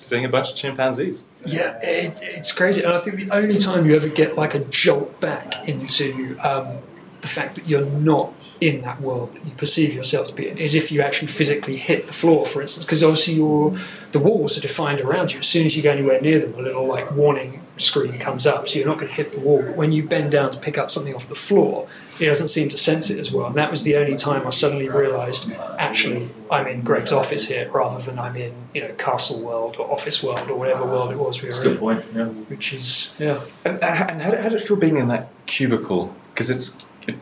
seeing 0.00 0.24
a 0.24 0.28
bunch 0.28 0.50
of 0.50 0.56
chimpanzees. 0.56 1.26
Yeah, 1.44 1.78
it, 1.80 2.20
it's 2.22 2.52
crazy, 2.52 2.82
and 2.82 2.92
I 2.92 2.98
think 2.98 3.16
the 3.16 3.30
only 3.30 3.58
time 3.58 3.86
you 3.86 3.94
ever 3.96 4.08
get 4.08 4.36
like 4.36 4.54
a 4.54 4.64
jolt 4.64 5.20
back 5.20 5.68
into 5.68 6.36
um, 6.42 6.78
the 7.20 7.28
fact 7.28 7.56
that 7.56 7.68
you're 7.68 7.84
not 7.84 8.32
in 8.60 8.82
that 8.82 9.00
world 9.00 9.32
that 9.34 9.44
you 9.44 9.52
perceive 9.52 9.94
yourself 9.94 10.28
to 10.28 10.34
be 10.34 10.48
in 10.48 10.58
is 10.58 10.74
if 10.74 10.92
you 10.92 11.02
actually 11.02 11.28
physically 11.28 11.76
hit 11.76 12.06
the 12.06 12.12
floor, 12.12 12.46
for 12.46 12.62
instance, 12.62 12.84
because 12.84 13.02
obviously 13.02 13.34
your 13.34 13.76
the 14.12 14.18
walls 14.18 14.56
are 14.56 14.62
defined 14.62 15.00
around 15.00 15.32
you. 15.32 15.40
As 15.40 15.46
soon 15.46 15.66
as 15.66 15.76
you 15.76 15.82
go 15.82 15.90
anywhere 15.90 16.20
near 16.20 16.38
them, 16.38 16.54
a 16.54 16.62
little 16.62 16.86
like 16.86 17.10
warning 17.12 17.60
screen 17.76 18.18
comes 18.18 18.46
up, 18.46 18.68
so 18.68 18.78
you're 18.78 18.88
not 18.88 18.96
going 18.96 19.08
to 19.08 19.14
hit 19.14 19.32
the 19.32 19.40
wall. 19.40 19.62
But 19.62 19.76
when 19.76 19.92
you 19.92 20.04
bend 20.08 20.30
down 20.30 20.52
to 20.52 20.58
pick 20.58 20.78
up 20.78 20.90
something 20.90 21.14
off 21.14 21.28
the 21.28 21.34
floor, 21.34 21.88
it 22.18 22.24
doesn't 22.26 22.48
seem 22.48 22.70
to 22.70 22.78
sense 22.78 23.10
it 23.10 23.18
as 23.18 23.30
well. 23.30 23.46
And 23.48 23.56
that 23.56 23.70
was 23.70 23.82
the 23.82 23.96
only 23.96 24.16
time 24.16 24.46
I 24.46 24.50
suddenly 24.50 24.88
realised 24.88 25.52
actually 25.52 26.28
I'm 26.50 26.66
in 26.66 26.82
Greg's 26.82 27.12
office 27.12 27.46
here 27.46 27.70
rather 27.70 28.02
than 28.02 28.18
I'm 28.18 28.36
in 28.36 28.52
you 28.72 28.82
know 28.82 28.92
Castle 28.94 29.40
World 29.40 29.76
or 29.78 29.90
Office 29.92 30.22
World 30.22 30.48
or 30.50 30.56
whatever 30.58 30.86
world 30.86 31.12
it 31.12 31.18
was 31.18 31.42
we 31.42 31.48
were 31.48 31.52
That's 31.52 31.64
a 31.64 31.68
in. 31.68 31.72
good 31.74 31.80
point. 31.80 32.04
Yeah. 32.14 32.24
Which 32.26 32.72
is 32.72 33.14
yeah. 33.18 33.40
And, 33.64 33.82
and 33.82 34.22
how, 34.22 34.30
did, 34.30 34.40
how 34.40 34.48
did 34.48 34.60
it 34.60 34.64
feel 34.66 34.76
being 34.78 34.96
in 34.96 35.08
that 35.08 35.28
cubicle? 35.44 36.14
Because 36.32 36.48
it's 36.50 36.88
it, 37.06 37.16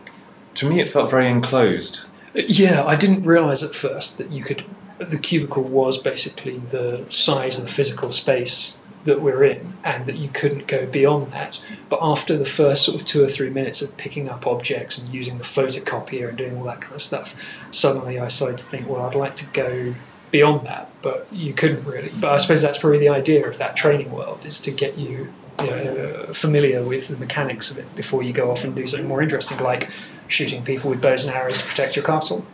to 0.55 0.69
me, 0.69 0.81
it 0.81 0.89
felt 0.89 1.11
very 1.11 1.29
enclosed. 1.29 2.01
Yeah, 2.35 2.85
I 2.85 2.97
didn't 2.97 3.25
realize 3.25 3.63
at 3.63 3.75
first 3.75 4.19
that 4.19 4.31
you 4.31 4.45
could. 4.45 4.65
The 4.99 5.19
cubicle 5.19 5.65
was 5.65 5.99
basically 5.99 6.57
the 6.57 7.05
size 7.09 7.59
of 7.59 7.65
the 7.65 7.71
physical 7.71 8.13
space 8.13 8.77
that 9.05 9.21
we're 9.21 9.45
in, 9.45 9.75
and 9.85 10.07
that 10.07 10.17
you 10.17 10.29
couldn't 10.29 10.67
go 10.67 10.87
beyond 10.87 11.33
that. 11.33 11.63
But 11.89 11.99
after 12.03 12.37
the 12.37 12.45
first 12.45 12.85
sort 12.85 13.01
of 13.01 13.07
two 13.07 13.23
or 13.23 13.27
three 13.27 13.51
minutes 13.51 13.83
of 13.83 13.97
picking 13.97 14.29
up 14.29 14.47
objects 14.47 14.99
and 14.99 15.13
using 15.13 15.39
the 15.39 15.45
photocopier 15.45 16.29
and 16.29 16.39
doing 16.39 16.57
all 16.57 16.65
that 16.65 16.81
kind 16.81 16.95
of 16.95 17.03
stuff, 17.03 17.37
suddenly 17.71 18.19
I 18.19 18.29
started 18.29 18.59
to 18.59 18.65
think, 18.65 18.89
well, 18.89 19.03
I'd 19.03 19.15
like 19.15 19.37
to 19.37 19.51
go 19.51 19.95
beyond 20.31 20.67
that, 20.67 20.91
but 21.03 21.27
you 21.33 21.53
couldn't 21.53 21.85
really. 21.85 22.11
But 22.21 22.33
I 22.33 22.37
suppose 22.39 22.63
that's 22.63 22.79
probably 22.79 22.99
the 22.99 23.11
idea 23.11 23.47
of 23.47 23.59
that 23.59 23.77
training 23.77 24.11
world 24.11 24.45
is 24.45 24.61
to 24.63 24.71
get 24.71 24.99
you, 24.99 25.29
you 25.61 25.67
know, 25.67 26.27
familiar 26.33 26.83
with 26.83 27.09
the 27.09 27.17
mechanics 27.17 27.71
of 27.71 27.79
it 27.79 27.95
before 27.95 28.23
you 28.23 28.33
go 28.33 28.51
off 28.51 28.65
and 28.65 28.75
do 28.75 28.87
something 28.87 29.09
more 29.09 29.23
interesting, 29.23 29.59
like 29.59 29.91
shooting 30.29 30.65
people 30.65 30.91
with 30.91 31.01
bows 31.01 31.25
and 31.25 31.35
arrows 31.35 31.59
to 31.59 31.65
protect 31.65 31.97
your 31.97 32.05
castle. 32.05 32.45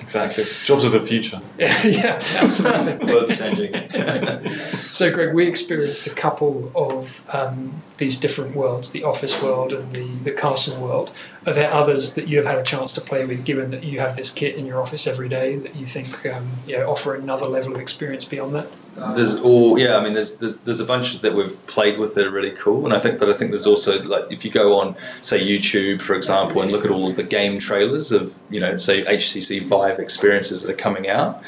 Exactly. 0.00 0.44
Jobs 0.64 0.84
of 0.84 0.92
the 0.92 1.00
future. 1.00 1.40
yeah, 1.58 2.14
absolutely. 2.14 3.06
World's 3.12 3.36
changing. 3.36 3.74
So, 4.90 5.12
Greg, 5.12 5.34
we 5.34 5.46
experienced 5.46 6.08
a 6.08 6.14
couple 6.14 6.72
of 6.74 7.24
um, 7.32 7.80
these 7.96 8.18
different 8.18 8.56
worlds, 8.56 8.90
the 8.90 9.04
office 9.04 9.40
world 9.40 9.72
and 9.72 9.88
the, 9.90 10.04
the 10.04 10.32
castle 10.32 10.82
world. 10.82 11.12
Are 11.46 11.52
there 11.52 11.72
others 11.72 12.14
that 12.14 12.28
you 12.28 12.38
have 12.38 12.46
had 12.46 12.58
a 12.58 12.64
chance 12.64 12.94
to 12.94 13.00
play 13.00 13.24
with, 13.24 13.44
given 13.44 13.70
that 13.70 13.84
you 13.84 14.00
have 14.00 14.16
this 14.16 14.30
kit 14.30 14.56
in 14.56 14.66
your 14.66 14.82
office 14.82 15.06
every 15.06 15.28
day, 15.28 15.56
that 15.56 15.76
you 15.76 15.86
think 15.86 16.26
um, 16.26 16.48
you 16.66 16.76
know, 16.76 16.90
offer 16.90 17.14
another 17.14 17.46
level 17.46 17.74
of 17.74 17.80
experience 17.80 18.24
beyond 18.24 18.56
that? 18.56 18.66
There's 19.14 19.40
all 19.40 19.78
yeah. 19.78 19.96
I 19.96 20.02
mean, 20.02 20.14
there's, 20.14 20.36
there's 20.38 20.58
there's 20.58 20.80
a 20.80 20.84
bunch 20.84 21.20
that 21.20 21.34
we've 21.34 21.66
played 21.66 21.98
with 21.98 22.14
that 22.16 22.26
are 22.26 22.30
really 22.30 22.50
cool, 22.50 22.84
and 22.84 22.94
I 22.94 22.98
think, 22.98 23.18
but 23.18 23.30
I 23.30 23.34
think 23.34 23.50
there's 23.50 23.66
also 23.66 24.02
like 24.02 24.30
if 24.30 24.44
you 24.44 24.50
go 24.50 24.80
on 24.80 24.96
say 25.22 25.40
YouTube, 25.40 26.02
for 26.02 26.14
example, 26.14 26.60
and 26.62 26.70
look 26.70 26.84
at 26.84 26.90
all 26.90 27.08
of 27.08 27.16
the 27.16 27.22
game 27.22 27.58
trailers 27.58 28.12
of 28.12 28.34
you 28.50 28.60
know 28.60 28.76
say 28.78 29.02
HTC 29.02 29.62
Vive 29.62 29.89
experiences 29.98 30.62
that 30.62 30.72
are 30.72 30.76
coming 30.76 31.08
out, 31.08 31.42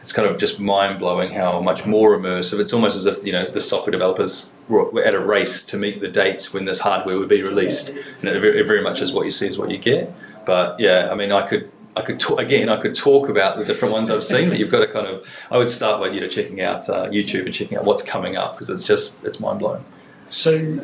it's 0.00 0.12
kind 0.12 0.28
of 0.28 0.38
just 0.38 0.60
mind 0.60 0.98
blowing 0.98 1.32
how 1.32 1.60
much 1.60 1.84
more 1.84 2.16
immersive. 2.16 2.60
It's 2.60 2.72
almost 2.72 2.96
as 2.96 3.06
if 3.06 3.26
you 3.26 3.32
know 3.32 3.50
the 3.50 3.60
software 3.60 3.90
developers 3.90 4.52
were 4.68 5.02
at 5.02 5.14
a 5.14 5.20
race 5.20 5.66
to 5.66 5.76
meet 5.76 6.00
the 6.00 6.08
date 6.08 6.52
when 6.52 6.64
this 6.64 6.78
hardware 6.78 7.18
would 7.18 7.28
be 7.28 7.42
released, 7.42 7.96
and 8.20 8.28
it 8.28 8.66
very, 8.66 8.82
much 8.82 9.02
is 9.02 9.12
what 9.12 9.24
you 9.24 9.32
see 9.32 9.48
is 9.48 9.58
what 9.58 9.70
you 9.70 9.78
get. 9.78 10.14
But 10.44 10.78
yeah, 10.80 11.08
I 11.10 11.16
mean, 11.16 11.32
I 11.32 11.46
could 11.46 11.72
I 11.96 12.02
could 12.02 12.20
talk, 12.20 12.38
again 12.38 12.68
I 12.68 12.76
could 12.76 12.94
talk 12.94 13.28
about 13.28 13.56
the 13.56 13.64
different 13.64 13.94
ones 13.94 14.10
I've 14.10 14.22
seen, 14.22 14.48
but 14.48 14.58
you've 14.58 14.70
got 14.70 14.80
to 14.80 14.86
kind 14.86 15.06
of 15.06 15.26
I 15.50 15.58
would 15.58 15.70
start 15.70 16.00
by 16.00 16.10
you 16.10 16.20
know 16.20 16.28
checking 16.28 16.60
out 16.60 16.88
uh, 16.88 17.08
YouTube 17.08 17.46
and 17.46 17.54
checking 17.54 17.76
out 17.76 17.84
what's 17.84 18.02
coming 18.02 18.36
up 18.36 18.54
because 18.54 18.70
it's 18.70 18.86
just 18.86 19.24
it's 19.24 19.40
mind 19.40 19.58
blowing. 19.58 19.84
So, 20.30 20.80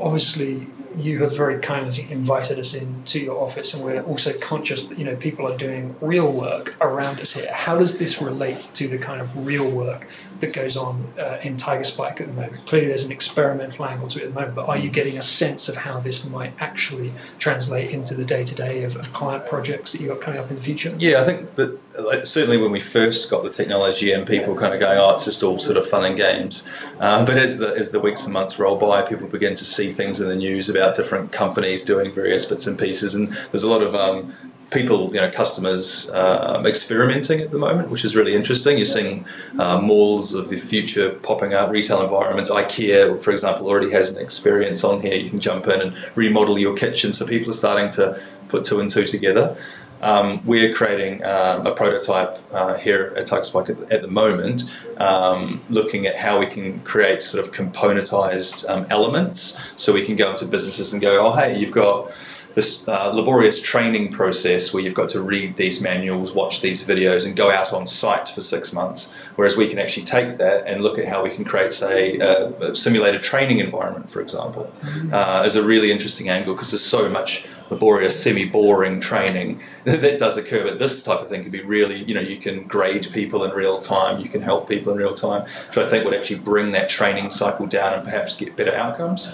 obviously, 0.00 0.66
you 0.96 1.20
have 1.20 1.36
very 1.36 1.60
kindly 1.60 2.06
invited 2.10 2.58
us 2.58 2.74
into 2.74 3.18
your 3.18 3.42
office, 3.42 3.74
and 3.74 3.84
we're 3.84 4.02
also 4.02 4.32
conscious 4.38 4.88
that 4.88 4.98
you 4.98 5.04
know 5.04 5.16
people 5.16 5.50
are 5.50 5.56
doing 5.56 5.96
real 6.00 6.30
work 6.30 6.74
around 6.80 7.20
us 7.20 7.32
here. 7.34 7.50
How 7.52 7.78
does 7.78 7.98
this 7.98 8.22
relate 8.22 8.60
to 8.74 8.88
the 8.88 8.98
kind 8.98 9.20
of 9.20 9.46
real 9.46 9.68
work 9.68 10.08
that 10.40 10.52
goes 10.52 10.76
on 10.76 11.12
uh, 11.18 11.38
in 11.42 11.56
Tiger 11.56 11.84
Spike 11.84 12.20
at 12.20 12.28
the 12.28 12.32
moment? 12.32 12.66
Clearly, 12.66 12.88
there's 12.88 13.04
an 13.04 13.12
experimental 13.12 13.84
angle 13.86 14.08
to 14.08 14.20
it 14.20 14.26
at 14.26 14.34
the 14.34 14.34
moment, 14.34 14.54
but 14.54 14.68
are 14.68 14.78
you 14.78 14.90
getting 14.90 15.18
a 15.18 15.22
sense 15.22 15.68
of 15.68 15.76
how 15.76 16.00
this 16.00 16.24
might 16.24 16.52
actually 16.60 17.12
translate 17.38 17.90
into 17.90 18.14
the 18.14 18.24
day 18.24 18.44
to 18.44 18.54
day 18.54 18.84
of 18.84 19.12
client 19.12 19.46
projects 19.46 19.92
that 19.92 20.00
you've 20.00 20.10
got 20.10 20.20
coming 20.20 20.40
up 20.40 20.50
in 20.50 20.56
the 20.56 20.62
future? 20.62 20.94
Yeah, 20.98 21.20
I 21.20 21.24
think 21.24 21.54
that 21.56 21.78
certainly 22.24 22.56
when 22.56 22.72
we 22.72 22.80
first 22.80 23.30
got 23.30 23.44
the 23.44 23.50
technology 23.50 24.12
and 24.12 24.26
people 24.26 24.56
kind 24.56 24.74
of 24.74 24.80
going, 24.80 24.98
oh, 24.98 25.14
it's 25.14 25.26
just 25.26 25.42
all 25.42 25.58
sort 25.58 25.76
of 25.76 25.86
fun 25.86 26.04
and 26.04 26.16
games. 26.16 26.68
Uh, 26.98 27.24
but 27.24 27.38
as 27.38 27.58
the 27.58 27.74
as 27.76 27.90
the 27.92 28.00
weeks 28.00 28.24
and 28.24 28.32
months 28.32 28.58
roll 28.58 28.76
by, 28.76 29.02
people 29.02 29.28
begin 29.28 29.54
to 29.54 29.64
see 29.64 29.92
things 29.92 30.20
in 30.20 30.28
the 30.28 30.36
news 30.36 30.68
about 30.68 30.96
different 30.96 31.32
companies 31.32 31.84
doing 31.84 32.12
various 32.12 32.46
bits 32.46 32.66
and 32.66 32.78
pieces, 32.78 33.14
and 33.14 33.28
there's 33.28 33.64
a 33.64 33.70
lot 33.70 33.82
of 33.82 33.94
um, 33.94 34.34
people, 34.70 35.14
you 35.14 35.20
know, 35.20 35.30
customers 35.30 36.10
um, 36.10 36.66
experimenting 36.66 37.40
at 37.40 37.50
the 37.50 37.58
moment, 37.58 37.90
which 37.90 38.04
is 38.04 38.16
really 38.16 38.34
interesting. 38.34 38.76
You're 38.76 38.86
seeing 38.86 39.26
uh, 39.58 39.78
malls 39.80 40.34
of 40.34 40.48
the 40.48 40.56
future 40.56 41.10
popping 41.10 41.54
up, 41.54 41.70
retail 41.70 42.02
environments. 42.02 42.50
IKEA, 42.50 43.22
for 43.22 43.30
example, 43.30 43.68
already 43.68 43.90
has 43.92 44.10
an 44.10 44.22
experience 44.22 44.84
on 44.84 45.00
here. 45.00 45.14
You 45.14 45.30
can 45.30 45.40
jump 45.40 45.66
in 45.68 45.80
and 45.80 45.96
remodel 46.14 46.58
your 46.58 46.76
kitchen, 46.76 47.12
so 47.12 47.26
people 47.26 47.50
are 47.50 47.54
starting 47.54 47.90
to 47.90 48.20
put 48.48 48.64
two 48.64 48.80
and 48.80 48.90
two 48.90 49.04
together. 49.04 49.56
Um, 50.00 50.44
we're 50.44 50.74
creating 50.74 51.24
uh, 51.24 51.62
a 51.64 51.70
prototype 51.72 52.38
uh, 52.52 52.74
here 52.74 53.14
at 53.16 53.24
Tiger 53.24 53.60
at, 53.62 53.92
at 53.92 54.02
the 54.02 54.08
moment, 54.08 54.64
um, 54.98 55.62
looking 55.70 56.06
at 56.06 56.16
how 56.16 56.38
we 56.40 56.46
can 56.46 56.80
create 56.80 57.22
sort 57.22 57.46
of 57.46 57.54
componentized 57.54 58.68
um, 58.68 58.86
elements. 58.90 59.58
So 59.76 59.94
we 59.94 60.04
can 60.04 60.16
go 60.16 60.30
into 60.30 60.44
businesses 60.44 60.92
and 60.92 61.00
go, 61.00 61.26
oh, 61.26 61.32
hey, 61.32 61.58
you've 61.58 61.72
got 61.72 62.12
this 62.54 62.86
uh, 62.86 63.08
laborious 63.08 63.60
training 63.60 64.12
process 64.12 64.72
where 64.72 64.82
you've 64.82 64.94
got 64.94 65.10
to 65.10 65.20
read 65.20 65.56
these 65.56 65.82
manuals, 65.82 66.32
watch 66.32 66.60
these 66.60 66.86
videos, 66.86 67.26
and 67.26 67.36
go 67.36 67.50
out 67.50 67.72
on 67.72 67.86
site 67.86 68.28
for 68.28 68.40
six 68.40 68.72
months. 68.72 69.12
Whereas 69.34 69.56
we 69.56 69.68
can 69.68 69.80
actually 69.80 70.06
take 70.06 70.38
that 70.38 70.66
and 70.68 70.82
look 70.82 70.98
at 70.98 71.06
how 71.06 71.24
we 71.24 71.30
can 71.30 71.44
create, 71.44 71.72
say, 71.72 72.18
a, 72.18 72.70
a 72.70 72.76
simulated 72.76 73.22
training 73.22 73.58
environment, 73.58 74.10
for 74.10 74.20
example, 74.20 74.70
uh, 75.12 75.42
as 75.44 75.56
a 75.56 75.64
really 75.64 75.90
interesting 75.90 76.28
angle 76.28 76.54
because 76.54 76.70
there's 76.70 76.84
so 76.84 77.08
much 77.08 77.44
laborious, 77.70 78.22
semi-boring 78.22 79.00
training 79.00 79.62
that 79.84 80.18
does 80.18 80.36
occur. 80.36 80.64
But 80.64 80.78
this 80.78 81.02
type 81.02 81.20
of 81.20 81.28
thing 81.28 81.42
can 81.42 81.50
be 81.50 81.62
really, 81.62 82.02
you 82.04 82.14
know, 82.14 82.20
you 82.20 82.36
can 82.36 82.64
grade 82.68 83.08
people 83.12 83.44
in 83.44 83.50
real 83.50 83.78
time, 83.78 84.20
you 84.20 84.28
can 84.28 84.42
help 84.42 84.68
people 84.68 84.92
in 84.92 84.98
real 84.98 85.14
time, 85.14 85.42
which 85.42 85.78
I 85.78 85.84
think 85.84 86.04
would 86.04 86.14
actually 86.14 86.40
bring 86.40 86.72
that 86.72 86.88
training 86.88 87.30
cycle 87.30 87.66
down 87.66 87.94
and 87.94 88.04
perhaps 88.04 88.36
get 88.36 88.56
better 88.56 88.74
outcomes. 88.74 89.32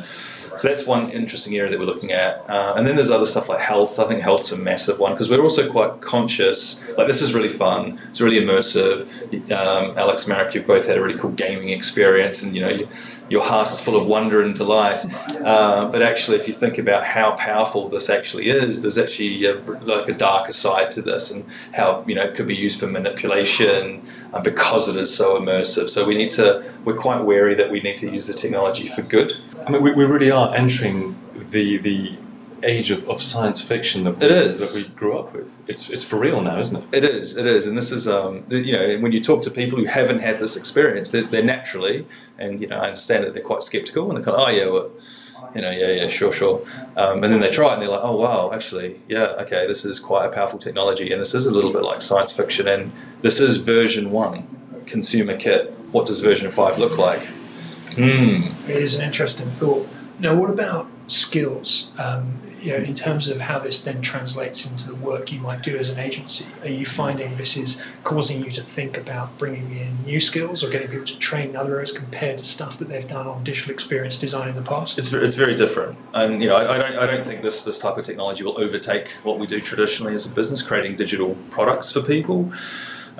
So 0.58 0.68
that's 0.68 0.86
one 0.86 1.10
interesting 1.10 1.56
area 1.56 1.70
that 1.70 1.78
we're 1.78 1.86
looking 1.86 2.12
at. 2.12 2.48
Uh, 2.50 2.74
and 2.76 2.86
then 2.86 2.96
there's 2.96 3.10
other 3.10 3.26
stuff 3.26 3.48
like 3.48 3.60
health. 3.60 3.98
I 3.98 4.04
think 4.04 4.20
health's 4.20 4.52
a 4.52 4.56
massive 4.56 4.98
one 4.98 5.12
because 5.12 5.30
we're 5.30 5.42
also 5.42 5.70
quite 5.70 6.00
conscious. 6.00 6.86
Like 6.96 7.06
this 7.06 7.22
is 7.22 7.34
really 7.34 7.48
fun. 7.48 8.00
It's 8.10 8.20
really 8.20 8.40
immersive. 8.40 9.02
Um, 9.52 9.98
Alex, 9.98 10.26
Marek, 10.26 10.54
you've 10.54 10.66
both 10.66 10.86
had 10.86 10.98
a 10.98 11.02
really 11.02 11.18
cool 11.18 11.30
gaming 11.30 11.70
experience, 11.70 12.42
and 12.42 12.54
you 12.54 12.62
know 12.62 12.70
you, 12.70 12.88
your 13.30 13.42
heart 13.42 13.70
is 13.70 13.80
full 13.80 13.96
of 13.96 14.06
wonder 14.06 14.42
and 14.42 14.54
delight. 14.54 15.04
Uh, 15.36 15.86
but 15.86 16.02
actually, 16.02 16.36
if 16.36 16.48
you 16.48 16.52
think 16.52 16.78
about 16.78 17.04
how 17.04 17.30
powerful 17.36 17.88
this 17.88 18.10
actually 18.10 18.50
is, 18.50 18.82
there's 18.82 18.98
actually 18.98 19.44
a, 19.46 19.54
like 19.54 20.08
a 20.08 20.12
darker 20.12 20.52
side 20.52 20.90
to 20.90 21.02
this, 21.02 21.30
and 21.30 21.46
how 21.72 22.04
you 22.06 22.16
know 22.16 22.22
it 22.22 22.34
could 22.34 22.48
be 22.48 22.56
used 22.56 22.80
for 22.80 22.88
manipulation 22.88 24.02
uh, 24.34 24.40
because 24.40 24.88
it 24.88 25.00
is 25.00 25.14
so 25.14 25.40
immersive. 25.40 25.88
So 25.88 26.06
we 26.06 26.16
need 26.16 26.30
to. 26.30 26.64
We're 26.84 26.96
quite 26.96 27.22
wary 27.22 27.54
that 27.54 27.70
we 27.70 27.80
need 27.80 27.98
to 27.98 28.10
use 28.10 28.26
the 28.26 28.34
technology 28.34 28.88
for 28.88 29.02
good. 29.02 29.32
I 29.66 29.70
mean, 29.70 29.82
we, 29.82 29.92
we 29.92 30.04
really 30.04 30.32
are 30.32 30.54
entering 30.54 31.16
the 31.34 31.78
the 31.78 32.18
age 32.62 32.90
of, 32.90 33.08
of 33.08 33.22
science 33.22 33.60
fiction 33.60 34.04
that 34.04 34.18
we, 34.18 34.26
It 34.26 34.32
is. 34.32 34.60
that 34.60 34.78
we 34.78 34.94
grew 34.94 35.18
up 35.18 35.32
with. 35.34 35.54
It's 35.68 35.90
it's 35.90 36.04
for 36.04 36.18
real 36.18 36.40
now, 36.40 36.58
isn't 36.58 36.76
it? 36.76 36.84
It 36.92 37.04
is, 37.04 37.36
it 37.36 37.46
is, 37.46 37.66
and 37.66 37.76
this 37.76 37.92
is, 37.92 38.08
um, 38.08 38.44
you 38.48 38.72
know, 38.72 38.98
when 38.98 39.12
you 39.12 39.20
talk 39.20 39.42
to 39.42 39.50
people 39.50 39.78
who 39.78 39.84
haven't 39.86 40.20
had 40.20 40.38
this 40.38 40.56
experience, 40.56 41.10
they're, 41.10 41.22
they're 41.22 41.42
naturally, 41.44 42.06
and 42.38 42.60
you 42.60 42.68
know, 42.68 42.76
I 42.76 42.86
understand 42.86 43.24
that 43.24 43.34
they're 43.34 43.42
quite 43.42 43.62
skeptical, 43.62 44.08
and 44.08 44.16
they're 44.16 44.24
kind 44.24 44.36
of, 44.36 44.48
oh 44.48 44.50
yeah, 44.50 44.66
well, 44.66 44.90
you 45.54 45.62
know, 45.62 45.70
yeah, 45.70 45.92
yeah, 45.92 46.08
sure, 46.08 46.32
sure, 46.32 46.66
um, 46.96 47.24
and 47.24 47.32
then 47.32 47.40
they 47.40 47.50
try 47.50 47.70
it, 47.70 47.72
and 47.74 47.82
they're 47.82 47.90
like, 47.90 48.00
oh 48.02 48.16
wow, 48.16 48.50
actually, 48.52 49.00
yeah, 49.08 49.42
okay, 49.44 49.66
this 49.66 49.84
is 49.84 49.98
quite 49.98 50.26
a 50.26 50.30
powerful 50.30 50.58
technology, 50.58 51.12
and 51.12 51.20
this 51.20 51.34
is 51.34 51.46
a 51.46 51.54
little 51.54 51.72
bit 51.72 51.82
like 51.82 52.02
science 52.02 52.32
fiction, 52.32 52.68
and 52.68 52.92
this 53.20 53.40
is 53.40 53.58
version 53.58 54.10
one 54.10 54.82
consumer 54.86 55.36
kit. 55.36 55.70
What 55.92 56.06
does 56.06 56.20
version 56.20 56.50
five 56.50 56.78
look 56.78 56.98
like? 56.98 57.22
Hmm. 57.94 58.42
It 58.68 58.76
is 58.76 58.94
an 58.96 59.04
interesting 59.04 59.48
thought. 59.48 59.88
Now, 60.20 60.34
what 60.36 60.50
about 60.50 60.86
skills? 61.10 61.92
Um, 61.98 62.40
you 62.60 62.72
know, 62.72 62.78
in 62.78 62.94
terms 62.94 63.28
of 63.28 63.40
how 63.40 63.58
this 63.58 63.84
then 63.84 64.02
translates 64.02 64.70
into 64.70 64.88
the 64.88 64.94
work 64.94 65.32
you 65.32 65.40
might 65.40 65.62
do 65.62 65.76
as 65.76 65.90
an 65.90 65.98
agency, 65.98 66.46
are 66.62 66.68
you 66.68 66.84
finding 66.84 67.34
this 67.34 67.56
is 67.56 67.82
causing 68.04 68.44
you 68.44 68.50
to 68.50 68.60
think 68.60 68.98
about 68.98 69.38
bringing 69.38 69.76
in 69.76 70.04
new 70.04 70.20
skills 70.20 70.62
or 70.62 70.70
getting 70.70 70.88
people 70.88 71.06
to 71.06 71.18
train 71.18 71.50
in 71.50 71.56
other 71.56 71.74
areas 71.74 71.92
compared 71.92 72.38
to 72.38 72.44
stuff 72.44 72.78
that 72.78 72.88
they've 72.88 73.08
done 73.08 73.26
on 73.26 73.44
digital 73.44 73.72
experience 73.72 74.18
design 74.18 74.48
in 74.48 74.56
the 74.56 74.62
past? 74.62 74.98
It's, 74.98 75.12
it's 75.12 75.36
very 75.36 75.54
different, 75.54 75.96
and 76.12 76.42
you 76.42 76.48
know 76.48 76.56
I, 76.56 76.74
I 76.74 76.78
don't 76.78 76.98
I 76.98 77.06
don't 77.06 77.24
think 77.24 77.42
this 77.42 77.64
this 77.64 77.78
type 77.78 77.96
of 77.96 78.04
technology 78.04 78.44
will 78.44 78.60
overtake 78.60 79.10
what 79.22 79.38
we 79.38 79.46
do 79.46 79.60
traditionally 79.60 80.14
as 80.14 80.30
a 80.30 80.34
business, 80.34 80.62
creating 80.62 80.96
digital 80.96 81.36
products 81.50 81.92
for 81.92 82.02
people. 82.02 82.52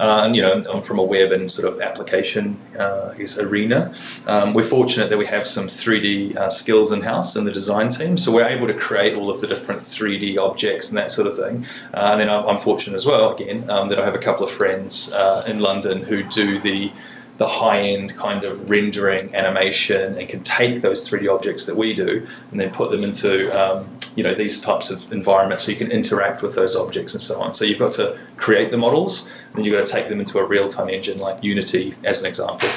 Uh, 0.01 0.23
and 0.25 0.35
you 0.35 0.41
know, 0.41 0.81
from 0.81 0.99
a 0.99 1.03
web 1.03 1.31
and 1.31 1.53
sort 1.53 1.71
of 1.71 1.83
application 1.83 2.59
uh, 2.79 3.13
arena. 3.39 3.95
Um, 4.27 4.55
we're 4.55 4.63
fortunate 4.63 5.11
that 5.11 5.19
we 5.19 5.27
have 5.27 5.47
some 5.47 5.69
3D 5.69 6.37
uh, 6.37 6.49
skills 6.49 6.93
in 6.93 7.03
house 7.03 7.37
in 7.37 7.45
the 7.45 7.53
design 7.53 7.91
team, 7.91 8.17
so 8.17 8.33
we're 8.33 8.49
able 8.49 8.69
to 8.69 8.75
create 8.75 9.19
all 9.19 9.29
of 9.29 9.43
the 9.43 9.47
different 9.47 9.83
3D 9.83 10.39
objects 10.39 10.89
and 10.89 10.97
that 10.97 11.11
sort 11.11 11.27
of 11.27 11.37
thing. 11.37 11.67
Uh, 11.93 12.13
and 12.13 12.21
then 12.23 12.31
I'm, 12.31 12.47
I'm 12.47 12.59
fortunate 12.59 12.97
as 12.97 13.05
well, 13.05 13.35
again, 13.35 13.69
um, 13.69 13.91
that 13.91 13.99
I 13.99 14.05
have 14.07 14.15
a 14.15 14.19
couple 14.19 14.45
of 14.45 14.51
friends 14.51 15.13
uh, 15.13 15.45
in 15.47 15.59
London 15.59 16.03
who 16.03 16.23
do 16.23 16.59
the 16.61 16.91
the 17.41 17.47
high-end 17.47 18.15
kind 18.17 18.45
of 18.45 18.69
rendering 18.69 19.35
animation 19.35 20.19
and 20.19 20.29
can 20.29 20.43
take 20.43 20.83
those 20.83 21.09
3D 21.09 21.35
objects 21.35 21.65
that 21.67 21.75
we 21.75 21.95
do 21.95 22.27
and 22.51 22.61
then 22.61 22.71
put 22.71 22.91
them 22.91 23.03
into 23.03 23.49
um, 23.59 23.89
you 24.15 24.23
know 24.23 24.35
these 24.35 24.61
types 24.61 24.91
of 24.91 25.11
environments 25.11 25.65
so 25.65 25.73
you 25.73 25.79
can 25.79 25.91
interact 25.91 26.43
with 26.43 26.55
those 26.55 26.77
objects 26.77 27.15
and 27.15 27.23
so 27.23 27.41
on. 27.41 27.55
So 27.55 27.65
you've 27.65 27.79
got 27.79 27.93
to 27.93 28.19
create 28.37 28.71
the 28.71 28.77
models, 28.77 29.33
and 29.55 29.65
you've 29.65 29.75
got 29.75 29.87
to 29.87 29.91
take 29.91 30.11
them 30.11 30.21
into 30.21 30.39
a 30.39 30.45
real-time 30.45 30.91
engine 30.91 31.19
like 31.19 31.43
Unity 31.43 31.95
as 32.05 32.21
an 32.21 32.29
example, 32.29 32.69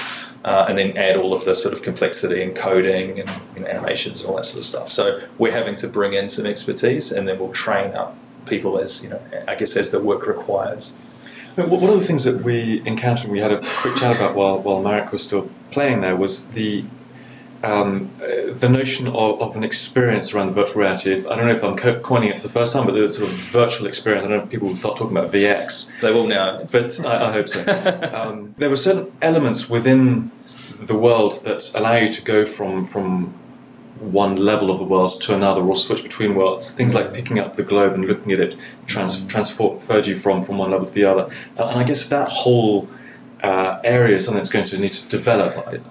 uh, 0.45 0.67
and 0.69 0.77
then 0.77 0.95
add 0.95 1.17
all 1.17 1.33
of 1.33 1.43
the 1.43 1.57
sort 1.57 1.73
of 1.73 1.83
complexity 1.83 2.41
and 2.41 2.55
coding 2.55 3.19
and 3.19 3.29
you 3.57 3.63
know, 3.63 3.67
animations 3.67 4.21
and 4.21 4.29
all 4.29 4.37
that 4.37 4.45
sort 4.45 4.59
of 4.59 4.65
stuff. 4.65 4.89
So 4.93 5.27
we're 5.37 5.51
having 5.51 5.75
to 5.75 5.89
bring 5.89 6.13
in 6.13 6.29
some 6.29 6.45
expertise, 6.45 7.11
and 7.11 7.27
then 7.27 7.37
we'll 7.37 7.51
train 7.51 7.95
up 7.95 8.15
people 8.45 8.77
as 8.77 9.03
you 9.03 9.09
know 9.09 9.21
I 9.45 9.55
guess 9.55 9.75
as 9.75 9.91
the 9.91 9.99
work 9.99 10.25
requires. 10.25 10.95
One 11.55 11.89
of 11.89 11.99
the 11.99 12.01
things 12.01 12.23
that 12.23 12.41
we 12.43 12.81
encountered, 12.85 13.29
we 13.29 13.39
had 13.39 13.51
a 13.51 13.61
quick 13.61 13.95
chat 13.95 14.15
about 14.15 14.35
while, 14.35 14.59
while 14.59 14.81
Marek 14.81 15.11
was 15.11 15.23
still 15.23 15.49
playing 15.71 16.01
there, 16.01 16.15
was 16.15 16.47
the 16.49 16.83
um, 17.63 18.09
uh, 18.21 18.51
the 18.53 18.67
notion 18.69 19.07
of, 19.07 19.41
of 19.41 19.55
an 19.55 19.63
experience 19.63 20.33
around 20.33 20.47
the 20.47 20.53
virtual 20.53 20.81
reality. 20.81 21.13
I 21.13 21.35
don't 21.35 21.45
know 21.45 21.51
if 21.53 21.63
I'm 21.63 21.77
co- 21.77 21.99
coining 21.99 22.29
it 22.29 22.37
for 22.37 22.47
the 22.47 22.53
first 22.53 22.73
time, 22.73 22.85
but 22.85 22.93
the 22.93 23.07
sort 23.07 23.29
of 23.29 23.35
virtual 23.35 23.87
experience. 23.87 24.25
I 24.25 24.27
don't 24.27 24.37
know 24.39 24.43
if 24.43 24.49
people 24.49 24.67
will 24.67 24.75
start 24.75 24.97
talking 24.97 25.15
about 25.15 25.31
VX, 25.31 25.91
They 26.01 26.11
will 26.11 26.27
now. 26.27 26.65
but 26.69 26.99
I, 27.05 27.29
I 27.29 27.31
hope 27.31 27.47
so. 27.47 27.63
Um, 28.13 28.53
there 28.57 28.69
were 28.69 28.75
certain 28.75 29.11
elements 29.21 29.69
within 29.69 30.31
the 30.79 30.95
world 30.95 31.33
that 31.45 31.73
allow 31.75 31.95
you 31.95 32.07
to 32.07 32.21
go 32.23 32.45
from 32.45 32.83
from 32.83 33.33
one 34.11 34.35
level 34.35 34.69
of 34.69 34.77
the 34.77 34.83
world 34.83 35.21
to 35.21 35.35
another 35.35 35.61
or 35.61 35.75
switch 35.75 36.03
between 36.03 36.35
worlds. 36.35 36.71
Things 36.71 36.93
like 36.93 37.13
picking 37.13 37.39
up 37.39 37.55
the 37.55 37.63
globe 37.63 37.93
and 37.93 38.05
looking 38.05 38.31
at 38.31 38.39
it 38.39 38.55
trans- 38.85 39.25
transferred 39.27 40.07
you 40.07 40.15
from, 40.15 40.43
from 40.43 40.57
one 40.57 40.71
level 40.71 40.87
to 40.87 40.93
the 40.93 41.05
other. 41.05 41.29
And 41.57 41.79
I 41.79 41.83
guess 41.83 42.09
that 42.09 42.29
whole 42.29 42.89
uh, 43.41 43.79
area 43.83 44.15
is 44.15 44.25
something 44.25 44.39
that's 44.39 44.49
going 44.49 44.65
to 44.65 44.77
need 44.77 44.93
to 44.93 45.09
develop. 45.09 45.81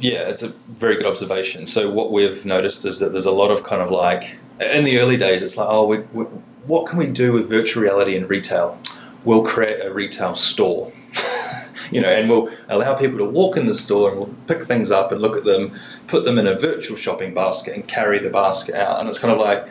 Yeah, 0.00 0.28
it's 0.28 0.42
a 0.42 0.48
very 0.48 0.96
good 0.96 1.06
observation. 1.06 1.66
So 1.66 1.90
what 1.90 2.12
we've 2.12 2.44
noticed 2.44 2.84
is 2.84 3.00
that 3.00 3.10
there's 3.10 3.26
a 3.26 3.32
lot 3.32 3.50
of 3.50 3.64
kind 3.64 3.82
of 3.82 3.90
like 3.90 4.38
in 4.60 4.84
the 4.84 4.98
early 4.98 5.16
days, 5.16 5.42
it's 5.42 5.56
like, 5.56 5.68
oh, 5.70 5.86
we, 5.86 5.98
we, 5.98 6.24
what 6.66 6.86
can 6.86 6.98
we 6.98 7.06
do 7.06 7.32
with 7.32 7.48
virtual 7.48 7.82
reality 7.82 8.16
in 8.16 8.26
retail? 8.26 8.78
We'll 9.24 9.44
create 9.44 9.84
a 9.84 9.92
retail 9.92 10.34
store, 10.34 10.92
you 11.90 12.00
know, 12.00 12.08
and 12.08 12.28
we'll 12.28 12.50
allow 12.68 12.94
people 12.94 13.18
to 13.18 13.24
walk 13.24 13.56
in 13.56 13.66
the 13.66 13.74
store 13.74 14.10
and 14.10 14.18
we'll 14.18 14.34
pick 14.46 14.62
things 14.64 14.90
up 14.90 15.12
and 15.12 15.20
look 15.20 15.36
at 15.36 15.44
them, 15.44 15.74
put 16.06 16.24
them 16.24 16.38
in 16.38 16.46
a 16.46 16.54
virtual 16.54 16.96
shopping 16.96 17.34
basket 17.34 17.74
and 17.74 17.86
carry 17.86 18.18
the 18.18 18.30
basket 18.30 18.74
out. 18.74 19.00
And 19.00 19.08
it's 19.08 19.18
kind 19.18 19.32
of 19.32 19.38
like, 19.38 19.68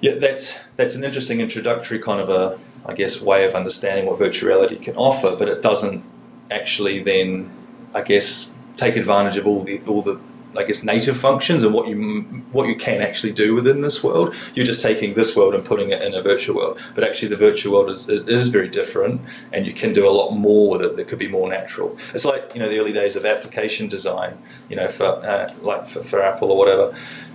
yeah, 0.00 0.14
that's 0.14 0.62
that's 0.76 0.94
an 0.94 1.04
interesting 1.04 1.40
introductory 1.40 1.98
kind 1.98 2.20
of 2.20 2.28
a, 2.30 2.58
I 2.86 2.94
guess, 2.94 3.20
way 3.20 3.46
of 3.46 3.54
understanding 3.54 4.06
what 4.06 4.18
virtual 4.18 4.48
reality 4.48 4.76
can 4.76 4.96
offer, 4.96 5.34
but 5.36 5.48
it 5.48 5.62
doesn't 5.62 6.04
actually 6.50 7.02
then, 7.02 7.50
I 7.94 8.02
guess, 8.02 8.54
take 8.76 8.96
advantage 8.96 9.36
of 9.38 9.46
all 9.46 9.60
the 9.62 9.80
all 9.86 10.02
the 10.02 10.20
I 10.58 10.64
guess 10.64 10.82
native 10.82 11.16
functions 11.16 11.62
and 11.62 11.72
what 11.72 11.88
you 11.88 12.22
what 12.52 12.68
you 12.68 12.76
can 12.76 13.00
actually 13.00 13.32
do 13.32 13.54
within 13.54 13.80
this 13.80 14.02
world. 14.02 14.34
You're 14.54 14.66
just 14.66 14.82
taking 14.82 15.14
this 15.14 15.36
world 15.36 15.54
and 15.54 15.64
putting 15.64 15.90
it 15.90 16.02
in 16.02 16.14
a 16.14 16.22
virtual 16.22 16.56
world, 16.56 16.80
but 16.94 17.04
actually 17.04 17.28
the 17.28 17.36
virtual 17.36 17.74
world 17.74 17.90
is 17.90 18.08
is 18.08 18.48
very 18.48 18.68
different, 18.68 19.20
and 19.52 19.66
you 19.66 19.72
can 19.72 19.92
do 19.92 20.08
a 20.08 20.10
lot 20.10 20.32
more 20.32 20.68
with 20.70 20.82
it 20.82 20.96
that 20.96 21.08
could 21.08 21.18
be 21.18 21.28
more 21.28 21.48
natural. 21.48 21.96
It's 22.12 22.24
like 22.24 22.52
you 22.54 22.60
know 22.60 22.68
the 22.68 22.78
early 22.80 22.92
days 22.92 23.16
of 23.16 23.24
application 23.24 23.88
design, 23.88 24.36
you 24.68 24.76
know, 24.76 24.88
for 24.88 25.06
uh, 25.06 25.54
like 25.62 25.86
for, 25.86 26.02
for 26.02 26.22
Apple 26.22 26.50
or 26.50 26.58
whatever. 26.58 26.94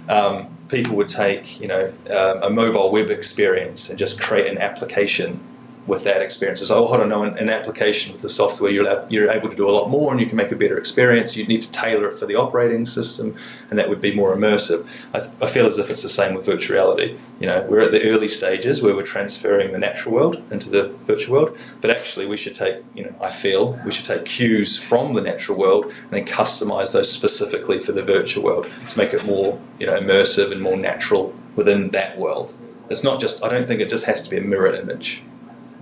Um, 0.10 0.58
people 0.68 0.98
would 0.98 1.08
take 1.08 1.62
you 1.62 1.68
know 1.68 1.94
um, 2.10 2.44
a 2.44 2.50
mobile 2.50 2.92
web 2.92 3.10
experience 3.10 3.90
and 3.90 3.98
just 3.98 4.20
create 4.20 4.48
an 4.52 4.58
application 4.58 5.40
with 5.86 6.06
that 6.06 6.22
experience. 6.22 6.62
It's 6.62 6.72
oh, 6.72 6.88
I 6.88 6.98
don't 6.98 7.10
know, 7.10 7.24
an, 7.24 7.50
application 7.50 8.14
with 8.14 8.22
the 8.22 8.30
software, 8.30 8.72
you're, 8.72 9.06
you're 9.10 9.30
able 9.30 9.50
to 9.50 9.56
do 9.56 9.70
a 9.70 9.72
lot 9.72 9.90
more 9.90 10.12
and 10.12 10.20
you 10.20 10.26
can 10.26 10.38
make 10.38 10.52
a 10.52 10.56
better 10.56 10.78
experience. 10.78 11.36
You 11.36 11.46
need 11.46 11.62
to 11.62 11.72
tailor 11.72 12.08
it 12.08 12.14
for 12.14 12.26
the 12.26 12.36
operating 12.36 12.86
system, 12.86 13.36
and 13.70 13.80
that 13.80 13.90
would 13.90 14.02
be 14.02 14.16
more 14.16 14.36
immersive. 14.36 14.88
I, 15.14 15.20
I 15.44 15.48
feel 15.48 15.66
as 15.66 15.78
if 15.80 15.90
it's 15.90 16.04
the 16.04 16.10
same 16.10 16.36
with 16.36 16.46
virtual 16.46 16.76
reality. 16.76 17.18
You 17.40 17.48
know, 17.48 17.66
we're 17.70 17.82
at 17.82 17.92
the 17.92 18.10
early 18.10 18.30
stages 18.30 18.82
where 18.82 18.96
we're 18.96 19.04
transferring 19.04 19.72
the 19.72 19.78
natural 19.78 20.16
world 20.16 20.42
into 20.52 20.70
the 20.70 20.90
virtual 21.04 21.34
world, 21.34 21.58
but 21.82 21.90
actually 21.92 22.28
we 22.28 22.38
should 22.38 22.56
take, 22.56 22.78
you 22.96 23.04
know, 23.04 23.16
I 23.22 23.30
feel 23.30 23.78
we 23.86 23.92
should 23.92 24.06
take 24.06 24.26
cues 24.26 24.78
from 24.78 25.14
the 25.14 25.22
natural 25.22 25.58
world 25.58 25.86
and 25.86 26.12
then 26.12 26.26
customize 26.26 26.94
those 26.94 27.12
specifically 27.12 27.80
for 27.80 27.92
the 27.92 28.04
virtual 28.04 28.44
world 28.44 28.68
to 28.90 28.98
make 28.98 29.14
it 29.14 29.26
more, 29.26 29.60
you 29.80 29.88
know, 29.88 30.00
immersive 30.00 30.52
and 30.52 30.62
more 30.62 30.78
natural 30.78 31.36
within 31.56 31.90
that 31.92 32.18
world. 32.18 32.54
It's 32.90 33.04
not 33.04 33.20
just. 33.20 33.44
I 33.44 33.50
don't 33.50 33.66
think 33.66 33.82
it 33.82 33.90
just 33.90 34.06
has 34.06 34.24
to 34.24 34.30
be 34.30 34.38
a 34.38 34.42
mirror 34.42 34.76
image. 34.76 35.24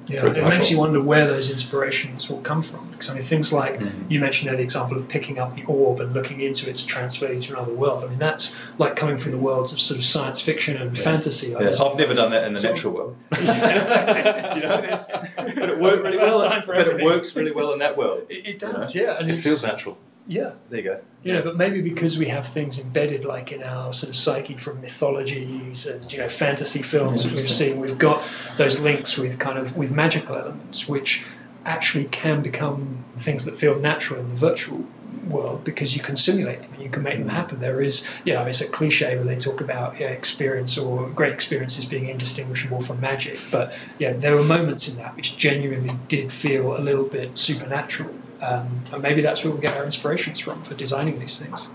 Yeah, 0.08 0.26
it 0.26 0.48
makes 0.48 0.72
you 0.72 0.80
wonder 0.80 1.02
where 1.02 1.28
those 1.28 1.52
inspirations 1.52 2.30
will 2.30 2.42
come 2.42 2.64
from. 2.64 2.90
Because 2.90 3.10
I 3.10 3.14
mean, 3.14 3.24
things 3.24 3.54
like 3.54 3.80
mm-hmm. 3.80 4.12
you 4.12 4.20
mentioned 4.20 4.50
there 4.50 4.58
the 4.58 4.64
example 4.64 4.98
of 4.98 5.08
picking 5.08 5.40
up 5.40 5.54
the 5.54 5.64
orb 5.66 6.00
and 6.00 6.14
looking 6.14 6.42
into 6.42 6.70
it 6.70 6.78
to 6.78 6.88
transfer 6.88 7.32
you 7.32 7.42
to 7.42 7.54
another 7.54 7.74
world. 7.74 8.04
I 8.04 8.08
mean, 8.08 8.20
that's 8.20 8.60
like 8.78 8.96
coming 8.96 9.18
from 9.18 9.32
the 9.32 9.38
worlds 9.38 9.74
of 9.74 9.82
sort 9.82 10.00
of 10.00 10.06
science 10.06 10.42
fiction 10.42 10.78
and 10.78 10.98
fantasy. 10.98 11.48
Like 11.48 11.60
Yeah, 11.60 11.64
there's- 11.64 11.82
I've 11.82 11.98
never 11.98 12.14
done 12.14 12.32
that 12.32 12.46
in 12.46 12.54
the 12.54 12.60
Sort 12.60 12.72
of- 12.72 12.78
natural 12.78 12.94
world. 12.94 13.16
Do 13.34 13.42
you 13.42 14.68
know, 14.68 14.84
it's- 14.84 15.10
but 15.38 15.70
it 15.70 15.80
worked 15.80 16.04
really 16.04 16.18
well. 16.18 16.50
time 16.50 16.64
for 16.64 16.74
But 16.74 16.88
it 16.88 17.04
works 17.04 17.36
really 17.36 17.52
well 17.52 17.74
in 17.74 17.80
that 17.80 17.98
world. 17.98 18.28
It, 18.30 18.48
it 18.48 18.60
does, 18.60 18.96
yeah. 18.96 19.18
And 19.20 19.30
It 19.30 19.38
feels 19.38 19.66
natural. 19.66 19.98
Yeah. 20.32 20.54
There 20.70 20.80
you 20.80 20.86
go. 20.86 21.02
You 21.24 21.34
know, 21.34 21.42
but 21.42 21.58
maybe 21.58 21.82
because 21.82 22.18
we 22.18 22.28
have 22.28 22.48
things 22.48 22.80
embedded 22.80 23.26
like 23.26 23.52
in 23.52 23.62
our 23.62 23.92
sort 23.94 24.10
of 24.10 24.16
psyche 24.16 24.56
from 24.56 24.82
mythologies 24.82 25.86
and 25.88 26.12
you 26.12 26.20
know 26.20 26.30
fantasy 26.30 26.82
films 26.82 27.24
that 27.24 27.32
we've 27.32 27.42
seen, 27.42 27.80
we've 27.80 27.98
got 27.98 28.28
those 28.58 28.80
links 28.80 29.18
with 29.18 29.38
kind 29.38 29.60
of 29.60 29.76
with 29.76 29.92
magical 29.92 30.36
elements, 30.38 30.88
which 30.88 31.26
actually 31.66 32.06
can 32.06 32.42
become 32.42 33.04
things 33.18 33.46
that 33.46 33.58
feel 33.58 33.80
natural 33.80 34.20
in 34.20 34.30
the 34.30 34.36
virtual 34.36 34.84
world 35.28 35.64
because 35.64 35.96
you 35.96 36.02
can 36.02 36.18
simulate 36.18 36.64
them 36.64 36.74
and 36.74 36.84
you 36.84 36.90
can 36.90 37.04
make 37.04 37.18
them 37.18 37.28
happen. 37.28 37.60
There 37.60 37.82
is, 37.82 38.08
yeah, 38.24 38.38
I 38.38 38.40
mean, 38.40 38.50
it's 38.50 38.62
a 38.62 38.68
cliche 38.68 39.16
where 39.16 39.26
they 39.26 39.38
talk 39.38 39.62
about 39.62 40.00
yeah, 40.00 40.08
experience 40.08 40.78
or 40.78 41.08
great 41.10 41.34
experiences 41.34 41.86
being 41.86 42.08
indistinguishable 42.08 42.82
from 42.82 43.00
magic, 43.02 43.38
but 43.52 43.74
yeah, 44.00 44.14
there 44.14 44.36
were 44.36 44.44
moments 44.44 44.90
in 44.90 44.98
that 44.98 45.16
which 45.16 45.38
genuinely 45.38 45.96
did 46.08 46.32
feel 46.32 46.76
a 46.76 46.82
little 46.82 47.06
bit 47.06 47.38
supernatural, 47.38 48.14
um, 48.42 48.82
and 48.92 49.02
maybe 49.02 49.22
that's 49.22 49.44
where 49.44 49.54
we 49.54 49.62
get 49.62 49.78
our 49.78 49.86
inspirations 49.86 50.40
from 50.40 50.64
for 50.64 50.74
designing 50.74 51.20
these 51.20 51.40
things. 51.40 51.70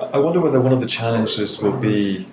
I 0.00 0.18
wonder 0.18 0.40
whether 0.40 0.60
one 0.60 0.72
of 0.72 0.80
the 0.80 0.86
challenges 0.86 1.60
will 1.60 1.76
be 1.76 2.26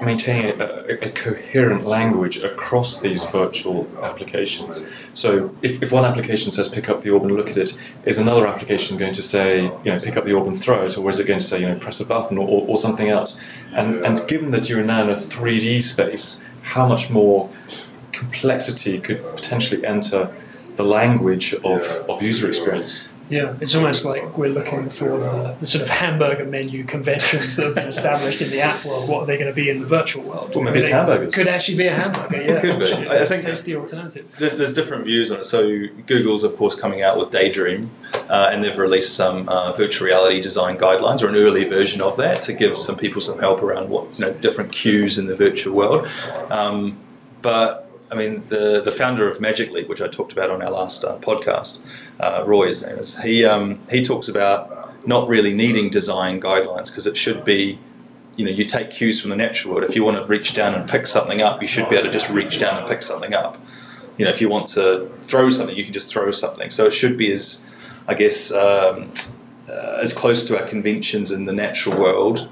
maintaining 0.00 0.60
a, 0.60 0.64
a, 1.02 1.10
coherent 1.10 1.84
language 1.84 2.38
across 2.38 3.00
these 3.00 3.24
virtual 3.24 3.86
applications. 4.02 4.90
So 5.12 5.54
if, 5.62 5.82
if 5.82 5.92
one 5.92 6.04
application 6.04 6.50
says 6.50 6.68
pick 6.68 6.88
up 6.88 7.02
the 7.02 7.10
orb 7.10 7.22
and 7.24 7.32
look 7.32 7.50
at 7.50 7.56
it, 7.56 7.76
is 8.04 8.18
another 8.18 8.46
application 8.46 8.96
going 8.96 9.14
to 9.14 9.22
say, 9.22 9.62
you 9.62 9.84
know, 9.84 10.00
pick 10.00 10.16
up 10.16 10.24
the 10.24 10.32
orb 10.32 10.46
and 10.46 10.58
throw 10.58 10.84
it, 10.84 10.96
or 10.98 11.08
is 11.10 11.20
it 11.20 11.26
going 11.26 11.38
to 11.38 11.44
say, 11.44 11.60
you 11.60 11.68
know, 11.68 11.76
press 11.76 12.00
a 12.00 12.06
button 12.06 12.38
or, 12.38 12.48
or, 12.48 12.68
or 12.68 12.78
something 12.78 13.08
else? 13.08 13.40
And, 13.72 14.04
and 14.04 14.26
given 14.26 14.52
that 14.52 14.68
you're 14.68 14.82
now 14.82 15.04
in 15.04 15.10
a 15.10 15.14
3D 15.14 15.82
space, 15.82 16.42
how 16.62 16.86
much 16.86 17.10
more 17.10 17.50
complexity 18.12 19.00
could 19.00 19.22
potentially 19.22 19.84
enter 19.84 20.34
the 20.74 20.84
language 20.84 21.54
of, 21.54 21.82
of 22.08 22.22
user 22.22 22.48
experience? 22.48 23.08
Yeah, 23.28 23.56
it's 23.60 23.74
almost 23.74 24.04
like 24.04 24.36
we're 24.36 24.50
looking 24.50 24.88
for 24.90 25.18
the, 25.18 25.56
the, 25.60 25.66
sort 25.66 25.82
of 25.82 25.88
hamburger 25.88 26.44
menu 26.44 26.84
conventions 26.84 27.56
that 27.56 27.66
have 27.66 27.74
been 27.74 27.88
established 27.88 28.42
in 28.42 28.50
the 28.50 28.60
app 28.60 28.84
world. 28.84 29.08
What 29.08 29.22
are 29.22 29.26
they 29.26 29.38
going 29.38 29.50
to 29.50 29.54
be 29.54 29.70
in 29.70 29.80
the 29.80 29.86
virtual 29.86 30.22
world? 30.22 30.54
Well, 30.54 30.64
maybe 30.64 30.80
it's 30.80 30.90
hamburgers. 30.90 31.34
Could 31.34 31.48
actually 31.48 31.78
be 31.78 31.86
a 31.86 31.94
hamburger. 31.94 32.42
Yeah, 32.42 32.60
could 32.60 32.78
be. 32.78 33.08
I 33.08 33.24
think 33.24 33.42
tasty 33.42 33.76
alternative. 33.76 34.34
There's, 34.38 34.56
there's, 34.56 34.74
different 34.74 35.04
views 35.04 35.30
on 35.30 35.40
it. 35.40 35.44
So 35.44 35.86
Google's 36.06 36.44
of 36.44 36.56
course 36.56 36.74
coming 36.74 37.02
out 37.02 37.18
with 37.18 37.30
Daydream, 37.30 37.90
uh, 38.28 38.50
and 38.52 38.62
they've 38.62 38.76
released 38.76 39.14
some 39.14 39.48
uh, 39.48 39.72
virtual 39.72 40.08
reality 40.08 40.40
design 40.40 40.78
guidelines 40.78 41.22
or 41.22 41.28
an 41.28 41.36
early 41.36 41.64
version 41.64 42.00
of 42.00 42.18
that 42.18 42.42
to 42.42 42.52
give 42.52 42.76
some 42.76 42.96
people 42.96 43.20
some 43.20 43.38
help 43.38 43.62
around 43.62 43.88
what 43.88 44.18
you 44.18 44.26
know 44.26 44.32
different 44.32 44.72
cues 44.72 45.18
in 45.18 45.26
the 45.26 45.36
virtual 45.36 45.74
world. 45.74 46.08
Um, 46.50 46.98
but 47.40 47.91
I 48.10 48.14
mean, 48.14 48.44
the 48.48 48.82
the 48.82 48.90
founder 48.90 49.28
of 49.28 49.40
Magic 49.40 49.70
Leap, 49.70 49.88
which 49.88 50.02
I 50.02 50.08
talked 50.08 50.32
about 50.32 50.50
on 50.50 50.62
our 50.62 50.70
last 50.70 51.04
uh, 51.04 51.18
podcast, 51.18 51.78
uh, 52.20 52.44
Roy, 52.46 52.66
his 52.66 52.84
name 52.86 52.98
is. 52.98 53.16
He 53.16 53.44
um, 53.44 53.80
he 53.90 54.02
talks 54.02 54.28
about 54.28 55.06
not 55.06 55.28
really 55.28 55.54
needing 55.54 55.90
design 55.90 56.40
guidelines 56.40 56.86
because 56.86 57.06
it 57.06 57.16
should 57.16 57.44
be, 57.44 57.78
you 58.36 58.44
know, 58.44 58.50
you 58.50 58.64
take 58.64 58.90
cues 58.90 59.20
from 59.20 59.30
the 59.30 59.36
natural 59.36 59.74
world. 59.74 59.88
If 59.88 59.96
you 59.96 60.04
want 60.04 60.18
to 60.18 60.26
reach 60.26 60.54
down 60.54 60.74
and 60.74 60.88
pick 60.88 61.06
something 61.06 61.40
up, 61.42 61.62
you 61.62 61.68
should 61.68 61.88
be 61.88 61.96
able 61.96 62.06
to 62.06 62.12
just 62.12 62.30
reach 62.30 62.58
down 62.58 62.78
and 62.78 62.88
pick 62.88 63.02
something 63.02 63.34
up. 63.34 63.58
You 64.16 64.26
know, 64.26 64.30
if 64.30 64.40
you 64.40 64.48
want 64.48 64.68
to 64.68 65.10
throw 65.20 65.50
something, 65.50 65.74
you 65.74 65.84
can 65.84 65.92
just 65.92 66.10
throw 66.10 66.30
something. 66.30 66.70
So 66.70 66.86
it 66.86 66.92
should 66.92 67.16
be 67.16 67.32
as, 67.32 67.66
I 68.06 68.14
guess, 68.14 68.52
um, 68.52 69.12
uh, 69.68 69.98
as 70.02 70.12
close 70.12 70.48
to 70.48 70.60
our 70.60 70.66
conventions 70.66 71.32
in 71.32 71.46
the 71.46 71.52
natural 71.52 71.98
world 71.98 72.48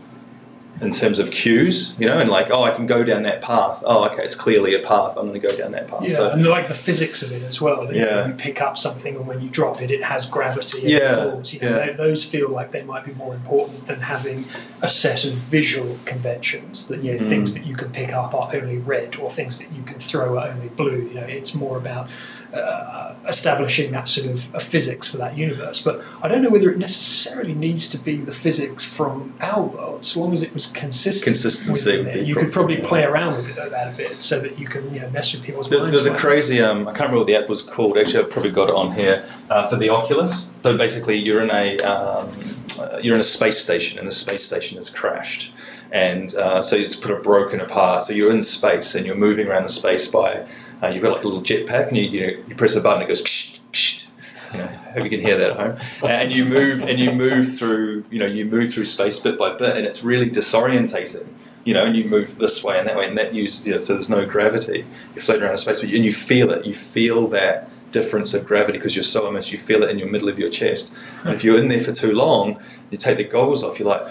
in 0.80 0.92
terms 0.92 1.18
of 1.18 1.30
cues, 1.30 1.94
you 1.98 2.06
know, 2.06 2.18
and 2.18 2.30
like, 2.30 2.50
oh, 2.50 2.62
I 2.62 2.70
can 2.70 2.86
go 2.86 3.04
down 3.04 3.24
that 3.24 3.42
path. 3.42 3.82
Oh, 3.84 4.06
okay, 4.06 4.24
it's 4.24 4.34
clearly 4.34 4.74
a 4.74 4.80
path. 4.80 5.16
I'm 5.16 5.26
going 5.26 5.40
to 5.40 5.46
go 5.46 5.54
down 5.54 5.72
that 5.72 5.88
path. 5.88 6.02
Yeah, 6.02 6.14
so, 6.14 6.30
and 6.30 6.46
like 6.46 6.68
the 6.68 6.74
physics 6.74 7.22
of 7.22 7.32
it 7.32 7.42
as 7.42 7.60
well. 7.60 7.92
Yeah. 7.92 8.28
You 8.28 8.34
pick 8.34 8.62
up 8.62 8.78
something, 8.78 9.14
and 9.14 9.26
when 9.26 9.40
you 9.42 9.50
drop 9.50 9.82
it, 9.82 9.90
it 9.90 10.02
has 10.02 10.26
gravity. 10.26 10.78
And 10.82 10.90
yeah. 10.90 11.14
Falls. 11.16 11.52
You 11.52 11.60
know, 11.60 11.70
yeah. 11.70 11.86
they, 11.86 11.92
those 11.92 12.24
feel 12.24 12.48
like 12.48 12.70
they 12.70 12.82
might 12.82 13.04
be 13.04 13.12
more 13.12 13.34
important 13.34 13.86
than 13.86 14.00
having 14.00 14.44
a 14.80 14.88
set 14.88 15.24
of 15.26 15.32
visual 15.32 15.98
conventions. 16.06 16.88
That 16.88 17.02
you 17.02 17.12
know, 17.12 17.18
Mm. 17.18 17.28
things 17.28 17.54
that 17.54 17.66
you 17.66 17.76
can 17.76 17.90
pick 17.90 18.14
up 18.14 18.34
are 18.34 18.54
only 18.54 18.78
red, 18.78 19.16
or 19.16 19.30
things 19.30 19.58
that 19.58 19.72
you 19.72 19.82
can 19.82 19.98
throw 19.98 20.38
are 20.38 20.48
only 20.48 20.68
blue. 20.68 21.08
You 21.08 21.14
know, 21.14 21.26
it's 21.26 21.54
more 21.54 21.76
about 21.76 22.08
uh, 22.54 23.14
establishing 23.26 23.92
that 23.92 24.08
sort 24.08 24.28
of 24.28 24.54
a 24.54 24.60
physics 24.60 25.06
for 25.08 25.18
that 25.18 25.36
universe. 25.36 25.80
But 25.80 26.02
I 26.22 26.28
don't 26.28 26.42
know 26.42 26.50
whether 26.50 26.70
it 26.70 26.78
necessarily 26.78 27.54
needs 27.54 27.90
to 27.90 27.98
be 27.98 28.16
the 28.16 28.32
physics 28.32 28.84
from 28.84 29.34
our 29.40 29.62
world, 29.62 30.00
as 30.00 30.16
long 30.16 30.32
as 30.32 30.42
it 30.42 30.52
was 30.52 30.66
consistent. 30.66 31.24
Consistency 31.24 31.90
within 31.90 31.98
would 32.04 32.06
there. 32.14 32.22
be 32.22 32.28
You 32.28 32.34
could 32.34 32.52
probably- 32.52 32.76
probably 32.76 32.88
play 32.88 33.04
around 33.04 33.36
with 33.36 33.48
it 33.50 33.70
that 33.70 33.94
a 33.94 33.96
bit, 33.96 34.22
so 34.22 34.40
that 34.40 34.58
you 34.58 34.66
can 34.66 34.92
you 34.94 35.00
know 35.00 35.10
mess 35.10 35.32
with 35.32 35.42
people's 35.42 35.68
There- 35.68 35.80
minds. 35.80 36.04
There's 36.04 36.14
a 36.14 36.18
crazy, 36.18 36.60
um, 36.60 36.82
I 36.82 36.92
can't 36.92 36.98
remember 37.10 37.18
what 37.18 37.26
the 37.26 37.36
app 37.36 37.48
was 37.48 37.62
called. 37.62 37.96
Actually, 37.96 38.24
I've 38.24 38.30
probably 38.30 38.50
got 38.50 38.68
it 38.68 38.74
on 38.74 38.92
here 38.92 39.24
uh, 39.48 39.68
for 39.68 39.76
the 39.76 39.90
Oculus. 39.90 40.48
So 40.62 40.76
basically, 40.76 41.16
you're 41.16 41.42
in 41.42 41.50
a 41.50 41.78
um, 41.78 42.30
uh, 42.78 42.98
you're 43.02 43.14
in 43.14 43.20
a 43.20 43.24
space 43.24 43.58
station, 43.58 43.98
and 43.98 44.06
the 44.06 44.12
space 44.12 44.44
station 44.44 44.76
has 44.76 44.90
crashed, 44.90 45.52
and 45.90 46.34
uh, 46.34 46.62
so 46.62 46.76
it's 46.76 46.96
put 46.96 47.12
a 47.12 47.16
broken 47.16 47.60
apart. 47.60 48.04
So 48.04 48.12
you're 48.12 48.30
in 48.30 48.42
space, 48.42 48.94
and 48.94 49.06
you're 49.06 49.16
moving 49.16 49.46
around 49.46 49.62
the 49.62 49.70
space 49.70 50.08
by 50.08 50.46
uh, 50.82 50.88
you've 50.88 51.02
got 51.02 51.12
like 51.12 51.24
a 51.24 51.28
little 51.28 51.42
jetpack, 51.42 51.88
and 51.88 51.96
you 51.96 52.04
you, 52.04 52.44
you 52.48 52.54
press 52.54 52.76
a 52.76 52.82
button, 52.82 53.02
it 53.02 53.08
goes. 53.08 53.22
Ksh, 53.22 53.58
ksh, 53.72 54.06
you 54.52 54.58
know, 54.58 54.66
hope 54.66 55.04
you 55.04 55.10
can 55.10 55.20
hear 55.20 55.38
that 55.38 55.50
at 55.52 55.56
home. 55.56 55.76
And 56.02 56.32
you 56.32 56.44
move 56.44 56.82
and 56.82 56.98
you 56.98 57.12
move 57.12 57.56
through, 57.56 58.04
you 58.10 58.18
know, 58.18 58.26
you 58.26 58.44
move 58.44 58.72
through 58.72 58.84
space 58.84 59.20
bit 59.20 59.38
by 59.38 59.56
bit, 59.56 59.76
and 59.76 59.86
it's 59.86 60.02
really 60.02 60.28
disorientating. 60.28 61.26
You 61.62 61.74
know, 61.74 61.84
and 61.84 61.94
you 61.94 62.04
move 62.04 62.38
this 62.38 62.64
way 62.64 62.78
and 62.78 62.88
that 62.88 62.96
way, 62.96 63.06
and 63.06 63.18
that 63.18 63.34
use, 63.34 63.66
you 63.66 63.72
know, 63.72 63.78
so 63.78 63.92
there's 63.92 64.08
no 64.08 64.24
gravity. 64.24 64.86
You're 65.14 65.22
floating 65.22 65.42
around 65.42 65.52
in 65.52 65.56
space, 65.58 65.80
but 65.80 65.90
you, 65.90 65.96
and 65.96 66.04
you 66.04 66.12
feel 66.12 66.50
it. 66.52 66.64
You 66.64 66.72
feel 66.72 67.28
that 67.28 67.68
difference 67.92 68.34
of 68.34 68.46
gravity 68.46 68.78
because 68.78 68.94
you're 68.94 69.02
so 69.02 69.28
immersed. 69.28 69.52
You 69.52 69.58
feel 69.58 69.82
it 69.82 69.90
in 69.90 69.98
your 69.98 70.08
middle 70.08 70.28
of 70.28 70.38
your 70.38 70.50
chest. 70.50 70.94
And 71.24 71.32
if 71.32 71.44
you're 71.44 71.58
in 71.58 71.68
there 71.68 71.80
for 71.80 71.92
too 71.92 72.12
long, 72.12 72.60
you 72.90 72.98
take 72.98 73.18
the 73.18 73.24
goggles 73.24 73.64
off. 73.64 73.78
You're 73.78 73.88
like, 73.88 74.02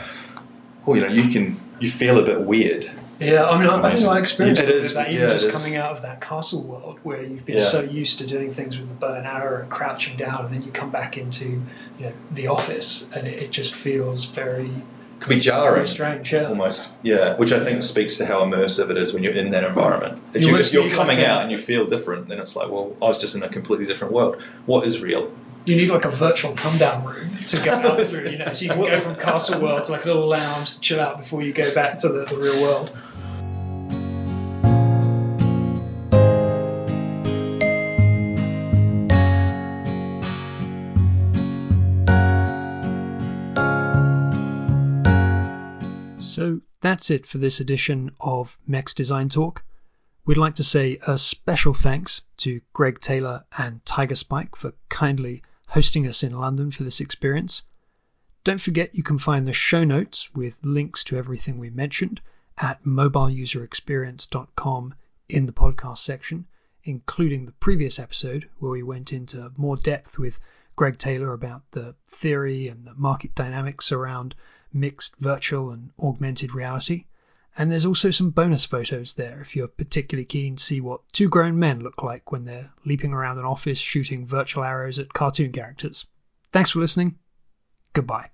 oh, 0.87 0.93
you 0.93 1.01
know, 1.01 1.07
you 1.07 1.29
can 1.31 1.59
you 1.79 1.89
feel 1.89 2.19
a 2.19 2.23
bit 2.23 2.41
weird. 2.41 2.89
Yeah, 3.21 3.49
I 3.49 3.59
mean, 3.59 3.69
I, 3.69 3.81
I 3.81 3.91
think 3.95 4.07
I 4.09 4.17
experienced 4.19 4.63
It 4.63 4.73
of 4.73 4.93
that, 4.93 5.11
even 5.11 5.23
yeah, 5.23 5.29
just 5.29 5.47
is. 5.47 5.51
coming 5.51 5.75
out 5.77 5.91
of 5.91 6.03
that 6.03 6.21
castle 6.21 6.63
world 6.63 6.99
where 7.03 7.21
you've 7.21 7.45
been 7.45 7.57
Yeah. 7.57 7.63
so 7.65 7.81
used 7.81 8.19
to 8.19 8.27
doing 8.27 8.49
things 8.49 8.79
with 8.79 8.87
the 8.87 8.95
bow 8.95 9.13
and 9.13 9.27
arrow 9.27 9.61
and 9.61 9.69
crouching 9.69 10.15
down, 10.15 10.45
and 10.45 10.55
then 10.55 10.61
you 10.63 10.71
come 10.71 10.89
back 10.89 11.17
into 11.17 11.45
you 11.45 11.61
know 11.99 12.13
the 12.31 12.47
office, 12.47 13.11
and 13.11 13.27
it, 13.27 13.43
it 13.43 13.51
just 13.51 13.75
feels 13.75 14.23
very, 14.23 14.71
Could 15.19 15.29
be 15.29 15.39
jarring. 15.39 15.85
strange. 15.85 16.31
Yeah. 16.31 16.45
Almost, 16.47 16.93
yeah. 17.03 17.35
Which 17.35 17.51
I 17.51 17.59
think 17.59 17.83
speaks 17.83 18.17
to 18.19 18.25
how 18.25 18.43
immersive 18.45 18.89
it 18.89 18.97
is 18.97 19.13
when 19.13 19.23
you're 19.23 19.33
in 19.33 19.51
that 19.51 19.63
environment. 19.65 20.21
If, 20.33 20.43
You 20.43 20.55
if 20.57 20.71
you're 20.71 20.89
coming 20.89 21.17
like 21.17 21.27
a- 21.27 21.29
out 21.29 21.41
and 21.41 21.51
you 21.51 21.57
feel 21.57 21.85
different, 21.85 22.29
then 22.29 22.39
it's 22.39 22.55
like, 22.55 22.69
well, 22.69 22.95
I 23.01 23.05
was 23.05 23.17
just 23.17 23.35
in 23.35 23.43
a 23.43 23.49
completely 23.49 23.85
different 23.85 24.13
world. 24.13 24.41
What 24.65 24.85
is 24.85 25.01
real? 25.01 25.31
You 25.65 25.75
need 25.75 25.89
like 25.89 26.05
a 26.05 26.09
virtual 26.09 26.53
come 26.53 26.77
down 26.77 27.03
room 27.05 27.29
to 27.29 27.63
go 27.63 27.71
up 27.73 28.07
through, 28.07 28.29
you 28.29 28.37
know, 28.37 28.53
so 28.53 28.63
you 28.65 28.71
can 28.71 28.81
go 28.81 28.99
from 29.01 29.17
castle 29.17 29.61
world 29.61 29.83
to 29.83 29.91
like 29.91 30.05
a 30.05 30.07
little 30.07 30.27
lounge 30.27 30.75
to 30.75 30.79
chill 30.79 31.01
out 31.01 31.17
before 31.17 31.41
you 31.43 31.51
go 31.53 31.71
back 31.75 31.97
to 31.99 32.07
the, 32.09 32.25
the 32.25 32.35
real 32.37 32.61
world. 32.61 32.97
That's 46.89 47.11
it 47.11 47.27
for 47.27 47.37
this 47.37 47.59
edition 47.59 48.09
of 48.19 48.57
Mex 48.65 48.95
Design 48.95 49.29
Talk. 49.29 49.63
We'd 50.25 50.37
like 50.37 50.55
to 50.55 50.63
say 50.63 50.97
a 51.05 51.19
special 51.19 51.75
thanks 51.75 52.23
to 52.37 52.61
Greg 52.73 52.99
Taylor 52.99 53.45
and 53.55 53.85
Tiger 53.85 54.15
Spike 54.15 54.55
for 54.55 54.73
kindly 54.89 55.43
hosting 55.67 56.07
us 56.07 56.23
in 56.23 56.39
London 56.39 56.71
for 56.71 56.83
this 56.83 56.99
experience. 56.99 57.61
Don't 58.43 58.59
forget 58.59 58.95
you 58.95 59.03
can 59.03 59.19
find 59.19 59.47
the 59.47 59.53
show 59.53 59.83
notes 59.83 60.33
with 60.33 60.65
links 60.65 61.03
to 61.03 61.15
everything 61.15 61.59
we 61.59 61.69
mentioned 61.69 62.21
at 62.57 62.83
mobileuserexperience.com 62.83 64.95
in 65.27 65.45
the 65.45 65.53
podcast 65.53 65.99
section, 65.99 66.47
including 66.83 67.45
the 67.45 67.51
previous 67.51 67.99
episode 67.99 68.49
where 68.57 68.71
we 68.71 68.81
went 68.81 69.13
into 69.13 69.51
more 69.57 69.77
depth 69.77 70.17
with 70.17 70.39
Greg 70.75 70.97
Taylor 70.97 71.33
about 71.33 71.69
the 71.69 71.95
theory 72.07 72.67
and 72.67 72.83
the 72.83 72.95
market 72.95 73.35
dynamics 73.35 73.91
around 73.91 74.33
mixed 74.73 75.15
virtual 75.17 75.71
and 75.71 75.91
augmented 75.99 76.53
reality. 76.53 77.05
And 77.57 77.71
there's 77.71 77.85
also 77.85 78.11
some 78.11 78.29
bonus 78.29 78.65
photos 78.65 79.15
there 79.15 79.41
if 79.41 79.55
you're 79.55 79.67
particularly 79.67 80.25
keen 80.25 80.57
to 80.57 80.63
see 80.63 80.81
what 80.81 81.01
two 81.11 81.29
grown 81.29 81.57
men 81.57 81.79
look 81.79 82.03
like 82.03 82.31
when 82.31 82.45
they're 82.45 82.71
leaping 82.85 83.13
around 83.13 83.39
an 83.39 83.45
office 83.45 83.79
shooting 83.79 84.27
virtual 84.27 84.63
arrows 84.63 84.99
at 84.99 85.11
cartoon 85.13 85.51
characters. 85.51 86.05
Thanks 86.51 86.71
for 86.71 86.79
listening. 86.79 87.17
Goodbye. 87.93 88.27